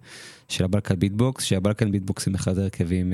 של 0.48 0.64
ה 0.64 0.69
Balkan 0.69 0.98
Beat 0.98 1.21
Box, 1.21 1.44
שה 1.44 1.60
Balkan 1.60 1.90
Beat 1.90 2.11
Box 2.11 2.26
הם 2.26 2.34
אחד 2.34 2.58
ההרכבים 2.58 3.12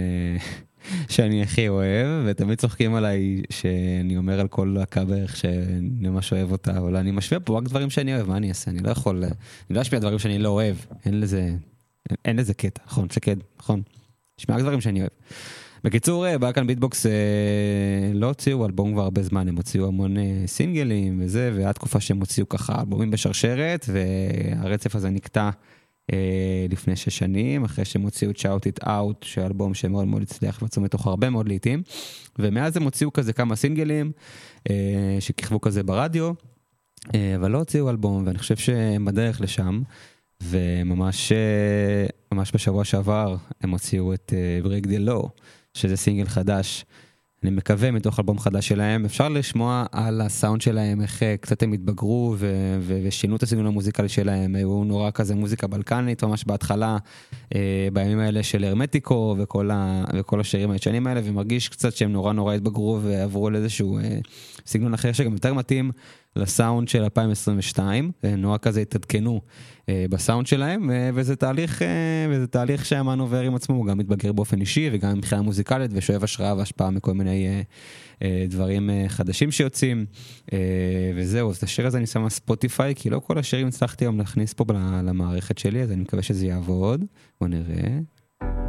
שאני 1.08 1.42
הכי 1.42 1.68
אוהב, 1.68 2.24
ותמיד 2.26 2.58
צוחקים 2.58 2.94
עליי 2.94 3.42
שאני 3.50 4.16
אומר 4.16 4.40
על 4.40 4.48
כל 4.48 4.74
להקה 4.78 5.04
בערך 5.04 5.36
שאני 5.36 6.08
ממש 6.08 6.32
אוהב 6.32 6.52
אותה, 6.52 6.78
אבל 6.78 6.96
אני 6.96 7.10
משמיע 7.10 7.40
פה 7.44 7.58
רק 7.58 7.64
דברים 7.64 7.90
שאני 7.90 8.14
אוהב, 8.14 8.28
מה 8.28 8.36
אני 8.36 8.48
אעשה? 8.48 8.70
אני 8.70 8.82
לא 8.82 8.90
יכול, 8.90 9.24
אני 9.24 9.76
לא 9.76 9.80
אשמיע 9.80 10.00
דברים 10.00 10.18
שאני 10.18 10.38
לא 10.38 10.48
אוהב, 10.48 10.76
אין 11.04 11.20
לזה, 11.20 11.50
אין 12.24 12.36
לזה 12.36 12.54
קטע, 12.54 12.82
נכון? 12.86 13.10
שקד, 13.10 13.36
נכון? 13.58 13.82
אשמיע 14.40 14.58
רק 14.58 14.62
דברים 14.62 14.80
שאני 14.80 15.00
אוהב. 15.00 15.10
בקיצור, 15.84 16.26
אה, 16.26 16.38
בא 16.38 16.52
כאן 16.52 16.66
ביטבוקס 16.66 17.06
אה, 17.06 17.12
לא 18.14 18.26
הוציאו 18.26 18.66
אלבום 18.66 18.92
כבר 18.92 19.02
הרבה 19.02 19.22
זמן, 19.22 19.48
הם 19.48 19.56
הוציאו 19.56 19.86
המון 19.86 20.16
אה, 20.16 20.42
סינגלים 20.46 21.20
וזה, 21.22 21.52
והיה 21.54 21.72
תקופה 21.72 22.00
שהם 22.00 22.20
הוציאו 22.20 22.48
ככה 22.48 22.80
אלבומים 22.80 23.10
בשרשרת, 23.10 23.86
והרצף 23.88 24.96
הזה 24.96 25.10
נקטע. 25.10 25.50
אה, 26.12 26.66
לפני 26.70 26.96
שש 26.96 27.18
שנים, 27.18 27.64
אחרי 27.64 27.84
שהם 27.84 28.02
הוציאו 28.02 28.30
את 28.30 28.36
Shout 28.36 28.80
It 28.80 28.86
Out, 28.86 29.14
שאלבום 29.22 29.74
שמאוד 29.74 30.06
מאוד 30.06 30.22
הצליח 30.22 30.62
ויצאו 30.62 30.82
מתוך 30.82 31.06
הרבה 31.06 31.30
מאוד 31.30 31.48
לעיתים, 31.48 31.82
ומאז 32.38 32.76
הם 32.76 32.82
הוציאו 32.82 33.12
כזה 33.12 33.32
כמה 33.32 33.56
סינגלים 33.56 34.12
אה, 34.70 35.16
שכיכבו 35.20 35.60
כזה 35.60 35.82
ברדיו, 35.82 36.32
אה, 37.14 37.36
אבל 37.36 37.50
לא 37.50 37.58
הוציאו 37.58 37.90
אלבום, 37.90 38.26
ואני 38.26 38.38
חושב 38.38 38.56
שהם 38.56 39.04
בדרך 39.04 39.40
לשם, 39.40 39.82
וממש 40.42 41.32
ממש 42.32 42.52
בשבוע 42.54 42.84
שעבר 42.84 43.36
הם 43.60 43.70
הוציאו 43.70 44.14
את 44.14 44.32
Break 44.64 44.86
the 44.86 45.08
Law, 45.08 45.28
שזה 45.74 45.96
סינגל 45.96 46.24
חדש. 46.28 46.84
אני 47.42 47.50
מקווה 47.50 47.90
מתוך 47.90 48.18
אלבום 48.18 48.38
חדש 48.38 48.68
שלהם, 48.68 49.04
אפשר 49.04 49.28
לשמוע 49.28 49.84
על 49.92 50.20
הסאונד 50.20 50.60
שלהם, 50.60 51.00
איך 51.00 51.22
אה, 51.22 51.36
קצת 51.40 51.62
הם 51.62 51.72
התבגרו 51.72 52.34
ו- 52.38 52.76
ו- 52.80 53.00
ושינו 53.04 53.36
את 53.36 53.42
הסגנון 53.42 53.66
המוזיקלי 53.66 54.08
שלהם, 54.08 54.54
היו 54.54 54.84
נורא 54.84 55.10
כזה 55.10 55.34
מוזיקה 55.34 55.66
בלקנית 55.66 56.24
ממש 56.24 56.44
בהתחלה, 56.44 56.96
אה, 57.54 57.88
בימים 57.92 58.18
האלה 58.18 58.42
של 58.42 58.64
הרמטיקו 58.64 59.36
וכל, 59.38 59.70
ה- 59.70 60.04
וכל 60.14 60.40
השירים 60.40 60.70
הישנים 60.70 61.06
האלה, 61.06 61.20
ומרגיש 61.24 61.68
קצת 61.68 61.96
שהם 61.96 62.12
נורא 62.12 62.32
נורא 62.32 62.54
התבגרו 62.54 62.98
ועברו 63.02 63.50
לאיזשהו 63.50 63.98
אה, 63.98 64.18
סגנון 64.70 64.94
אחר 64.94 65.12
שגם 65.12 65.32
יותר 65.32 65.54
מתאים 65.54 65.90
לסאונד 66.36 66.88
של 66.88 67.02
2022, 67.02 68.12
אה, 68.24 68.36
נורא 68.36 68.58
כזה 68.58 68.80
התעדכנו 68.80 69.40
אה, 69.88 70.04
בסאונד 70.10 70.46
שלהם, 70.46 70.90
אה, 70.90 71.10
וזה 71.14 71.36
תהליך, 71.36 71.82
וזה 72.30 72.46
תהליך 72.46 72.86
שהמן 72.86 73.18
עובר 73.18 73.40
עם 73.40 73.54
עצמו, 73.54 73.76
הוא 73.76 73.86
גם 73.86 73.98
מתבגר 73.98 74.32
באופן 74.32 74.60
אישי 74.60 74.90
וגם 74.92 75.18
מבחינה 75.18 75.42
מוזיקלית 75.42 75.90
ושואב 75.94 76.24
השראה 76.24 76.54
והשפעה 76.56 76.90
מכל 76.90 77.14
מיני 77.14 77.64
דברים 78.48 78.90
חדשים 79.08 79.50
שיוצאים, 79.50 80.06
וזהו, 81.16 81.50
אז 81.50 81.56
את 81.56 81.62
השיר 81.62 81.86
הזה 81.86 81.98
אני 81.98 82.06
שם 82.06 82.22
על 82.22 82.28
ספוטיפיי, 82.28 82.94
כי 82.94 83.10
לא 83.10 83.18
כל 83.18 83.38
השירים 83.38 83.66
הצלחתי 83.66 84.04
היום 84.04 84.18
להכניס 84.18 84.52
פה 84.52 84.64
למערכת 85.04 85.58
שלי, 85.58 85.82
אז 85.82 85.92
אני 85.92 86.02
מקווה 86.02 86.22
שזה 86.22 86.46
יעבוד, 86.46 87.04
בוא 87.40 87.48
נראה. 87.48 87.98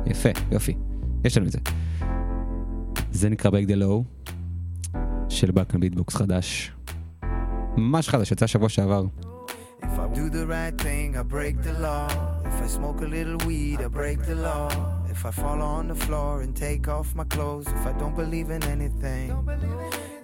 יפה, 0.06 0.30
יופי, 0.52 0.74
יש 1.24 1.38
לנו 1.38 1.48
את 1.48 1.52
זה. 1.52 1.60
זה 3.12 3.30
נקרא 3.30 3.52
Break 3.52 3.68
the 3.68 3.76
של 5.32 5.52
בלקן 5.52 5.80
ביטבוקס 5.80 6.16
חדש. 6.16 6.72
ממש 7.78 8.10
חדש, 8.10 8.32
יצא 8.32 8.48
שבוע 8.48 8.70
שעבר. 8.70 9.06
If 9.82 10.00
I 10.00 10.08
do 10.20 10.30
the 10.30 10.46
right 10.46 10.78
thing, 10.86 11.18
I 11.18 11.24
break 11.24 11.56
the 11.68 11.76
law. 11.88 12.08
If 12.50 12.58
I 12.66 12.68
smoke 12.78 13.00
a 13.02 13.10
little 13.18 13.38
weed, 13.48 13.80
I 13.82 13.88
break 13.88 14.20
the 14.32 14.38
law. 14.50 14.68
If 15.14 15.26
I 15.30 15.32
fall 15.42 15.62
on 15.76 15.84
the 15.92 16.00
floor 16.06 16.34
and 16.44 16.52
take 16.68 16.84
off 16.96 17.08
my 17.16 17.28
clothes, 17.34 17.68
if 17.78 17.84
I 17.92 17.94
don't 18.02 18.16
believe 18.24 18.50
in 18.58 18.64
anything. 18.76 19.28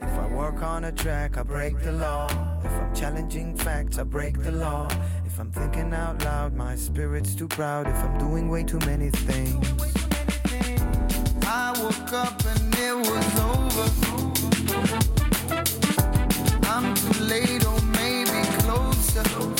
If 0.07 0.13
I 0.23 0.27
work 0.41 0.59
on 0.73 0.81
a 0.91 0.93
track, 1.03 1.31
I 1.41 1.43
break 1.55 1.75
the 1.87 1.93
law. 2.05 2.25
If 2.67 2.73
I'm 2.81 2.91
challenging 3.01 3.49
facts, 3.65 3.95
I 4.03 4.05
break 4.17 4.35
the 4.47 4.53
law. 4.65 4.83
If 5.29 5.35
I'm 5.41 5.51
thinking 5.59 5.89
out 6.03 6.17
loud, 6.29 6.51
my 6.65 6.73
spirit's 6.87 7.33
too 7.39 7.49
proud. 7.59 7.83
If 7.93 7.99
I'm 8.05 8.15
doing 8.25 8.45
way 8.53 8.63
too 8.71 8.81
many 8.91 9.09
things. 9.27 9.65
I 11.61 11.65
woke 11.81 12.11
up 12.25 12.37
and 12.53 12.75
it 12.87 12.95
was 13.09 13.29
over. 13.51 14.26
Late 17.27 17.65
or 17.65 17.81
maybe 17.97 18.41
closer. 18.63 19.56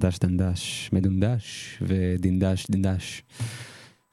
חדש 0.00 0.18
דנדש, 0.18 0.90
מדונדש 0.92 1.78
ודינדש 1.82 2.66
דינדש. 2.70 3.22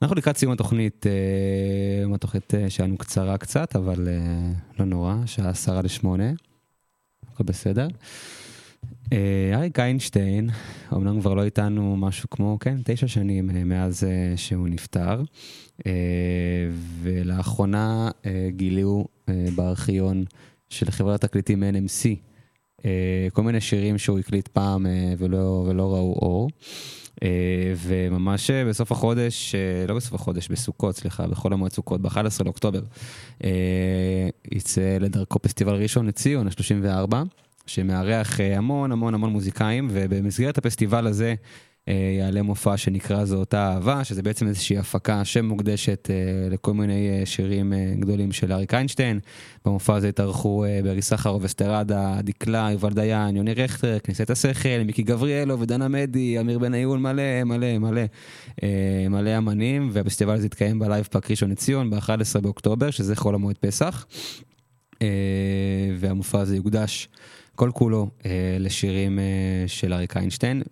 אנחנו 0.02 0.16
לקראת 0.16 0.38
סיום 0.38 0.52
התוכנית, 0.52 1.06
אה, 1.08 2.16
התוכנית 2.16 2.54
אה, 2.56 2.70
שלנו 2.70 2.98
קצרה 2.98 3.38
קצת, 3.38 3.76
אבל 3.76 4.08
אה, 4.08 4.52
לא 4.80 4.86
נורא, 4.86 5.16
שעה 5.26 5.50
עשרה 5.50 5.82
לשמונה, 5.82 6.32
הכל 7.34 7.44
בסדר. 7.44 7.88
אריק 9.54 9.80
איינשטיין, 9.80 10.50
אמנם 10.94 11.22
כבר 11.22 11.34
לא 11.34 11.44
איתנו 11.44 11.98
משהו 11.98 12.30
כמו, 12.30 12.58
כן, 12.60 12.78
תשע 12.84 13.08
שנים 13.08 13.70
מאז 13.70 14.08
שהוא 14.36 14.68
נפטר, 14.68 15.22
ולאחרונה 17.02 18.12
גילו 18.50 19.08
בארכיון 19.56 20.24
של 20.70 20.92
חברת 20.92 21.22
תקליטים 21.22 21.64
NMC 21.64 22.27
כל 23.34 23.44
מיני 23.44 23.62
שירים 23.62 23.98
שהוא 23.98 24.20
הקליט 24.20 24.48
פעם 24.48 24.86
ולא, 25.18 25.66
ולא 25.68 25.94
ראו 25.94 26.14
אור. 26.22 26.50
אה, 27.24 27.74
וממש 27.78 28.50
אה, 28.50 28.66
בסוף 28.66 28.92
החודש, 28.92 29.56
אה, 29.56 29.88
לא 29.88 29.96
בסוף 29.96 30.14
החודש, 30.14 30.48
בסוכות, 30.48 30.96
סליחה, 30.96 31.28
בכל 31.28 31.54
המועד 31.54 31.72
סוכות, 31.72 32.02
ב-11 32.02 32.44
לאוקטובר, 32.46 32.82
יצא 34.52 34.98
לדרכו 35.00 35.40
פסטיבל 35.40 35.74
ראשון 35.74 36.06
לציון, 36.06 36.48
ה-34, 36.48 37.16
שמארח 37.66 38.40
המון 38.40 38.92
המון 38.92 39.14
המון 39.14 39.30
מוזיקאים, 39.30 39.88
ובמסגרת 39.92 40.58
הפסטיבל 40.58 41.08
הזה, 41.08 41.30
אה, 41.30 41.36
יעלה 41.88 42.42
מופע 42.42 42.78
שנקרא 42.78 43.26
זו 43.26 43.36
אותה 43.36 43.74
אהבה, 43.74 44.04
שזה 44.04 44.24
בעצם 44.24 44.48
איזושהי 44.48 44.78
הפקה 44.78 45.26
שמוקדשת 45.26 46.08
אה, 46.10 46.50
לכל 46.50 46.74
מיני 46.74 47.10
אה, 47.10 47.26
שירים 47.26 47.74
גדולים 48.00 48.32
של 48.32 48.52
אריק 48.52 48.74
איינשטיין. 48.74 49.20
במופע 49.66 49.96
הזה 49.96 50.10
התארחו 50.10 50.66
ברי 50.84 51.02
סחרוב, 51.02 51.46
אסתר 51.46 51.82
רדא, 51.82 52.18
דקלה, 52.22 52.70
יובל 52.72 52.94
דיין, 52.94 53.36
יוני 53.36 53.54
רכטר, 53.54 54.00
כנסיית 54.00 54.30
השכל, 54.30 54.84
מיקי 54.86 55.04
גבריאלוב 55.04 55.60
ודנה 55.60 55.88
עדיני, 55.88 56.40
אמיר 56.40 56.60
בניון, 56.60 57.02
מלא 57.02 57.44
מלא 57.44 57.78
מלא 57.78 58.02
מלא 59.10 59.38
אמנים, 59.38 59.90
והפסטיבל 59.92 60.34
הזה 60.34 60.46
יתקיים 60.46 60.80
בלייב 60.80 61.08
פארק 61.12 61.32
ראשון 61.32 61.52
לציון 61.52 61.90
ב-11 61.90 62.42
באוקטובר, 62.42 62.92
שזה 62.92 63.16
חול 63.16 63.36
המועד 63.36 63.58
פסח. 63.58 64.06
והמופע 66.00 66.40
הזה 66.40 66.56
יוקדש 66.56 67.10
כל 67.56 67.72
כולו 67.74 68.10
לשירים 68.60 69.20
של 69.68 69.94
אריק 69.94 70.18
איינשטיין. 70.18 70.64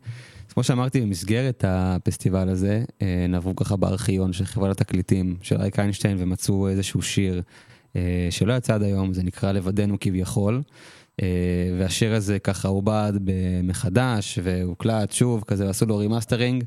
כמו 0.56 0.64
שאמרתי, 0.64 1.02
במסגרת 1.02 1.64
הפסטיבל 1.68 2.50
הזה, 2.50 2.84
אה, 3.02 3.26
נעברו 3.30 3.56
ככה 3.56 3.76
בארכיון 3.76 4.34
של 4.34 4.46
חברת 4.46 4.82
התקליטים 4.82 5.38
של 5.42 5.62
אריק 5.62 5.80
איינשטיין 5.80 6.18
ומצאו 6.20 6.68
איזשהו 6.68 7.02
שיר 7.02 7.42
אה, 7.96 8.28
שלא 8.30 8.54
יצא 8.54 8.74
עד 8.74 8.84
היום, 8.84 9.14
זה 9.14 9.24
נקרא 9.24 9.52
לבדנו 9.52 9.98
כביכול. 10.00 10.62
אה, 11.22 11.28
והשיר 11.80 12.16
הזה 12.16 12.40
ככה 12.40 12.68
עובד 12.68 13.14
מחדש 13.64 14.40
והוקלט 14.44 15.12
שוב, 15.12 15.44
כזה 15.48 15.70
עשו 15.70 15.86
לו 15.86 15.98
remastering. 15.98 16.64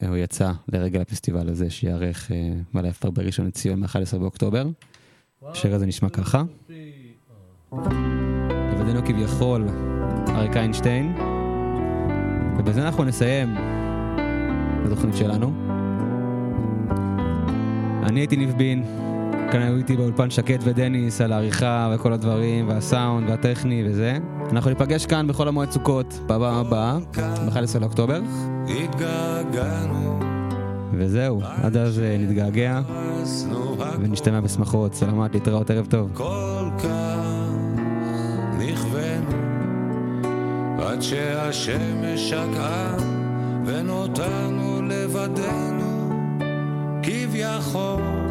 והוא 0.00 0.16
יצא 0.16 0.52
לרגל 0.72 1.00
הפסטיבל 1.00 1.48
הזה 1.48 1.70
שייערך 1.70 2.30
בלייב 2.74 2.90
פארק 2.90 3.12
בראשון 3.14 3.46
לציון 3.46 3.80
מ-11 3.80 4.18
באוקטובר. 4.18 4.66
השיר 5.42 5.74
הזה 5.74 5.86
נשמע 5.86 6.08
ככה. 6.08 6.42
לבדנו 8.72 9.04
כביכול, 9.06 9.68
אריק 10.28 10.56
איינשטיין. 10.56 11.31
ובזה 12.58 12.82
אנחנו 12.82 13.04
נסיים 13.04 13.56
את 14.80 14.86
התוכנית 14.86 15.16
שלנו. 15.16 15.52
אני 18.02 18.20
הייתי 18.20 18.36
ניב 18.36 18.54
בין, 18.56 18.84
כאן 19.52 19.62
היו 19.62 19.76
איתי 19.76 19.96
באולפן 19.96 20.30
שקט 20.30 20.60
ודניס 20.64 21.20
על 21.20 21.32
העריכה 21.32 21.92
וכל 21.94 22.12
הדברים, 22.12 22.68
והסאונד 22.68 23.30
והטכני 23.30 23.84
וזה. 23.86 24.18
אנחנו 24.52 24.70
ניפגש 24.70 25.06
כאן 25.06 25.26
בכל 25.26 25.48
המועד 25.48 25.70
סוכות, 25.70 26.20
בפעם 26.26 26.42
הבאה, 26.42 26.98
ב-11 27.16 27.78
לאוקטובר. 27.80 28.20
וזהו, 30.94 31.40
עד 31.62 31.76
אז 31.76 31.98
אה, 31.98 32.16
נתגעגע 32.18 32.80
ונשתמע 34.00 34.40
בשמחות. 34.40 34.94
סלמת, 34.94 35.34
להתראות, 35.34 35.70
ערב 35.70 35.86
טוב. 35.86 36.10
כל 36.14 36.70
כך 36.78 37.21
עד 40.82 41.02
שהשמש 41.02 42.30
שקעה 42.30 42.96
ונותרנו 43.66 44.82
לבדנו 44.82 46.10
כביכול. 47.02 48.21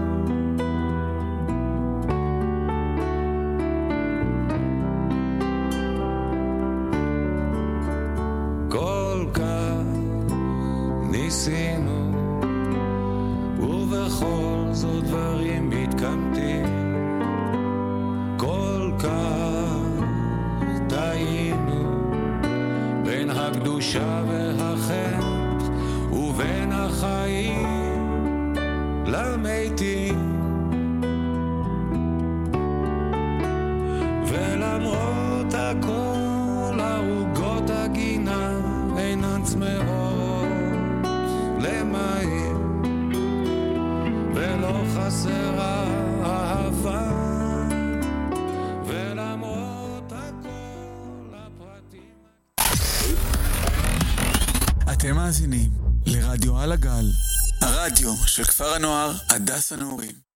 הנוער 58.81 59.11
הדס 59.29 59.71
הנעורים. 59.71 60.21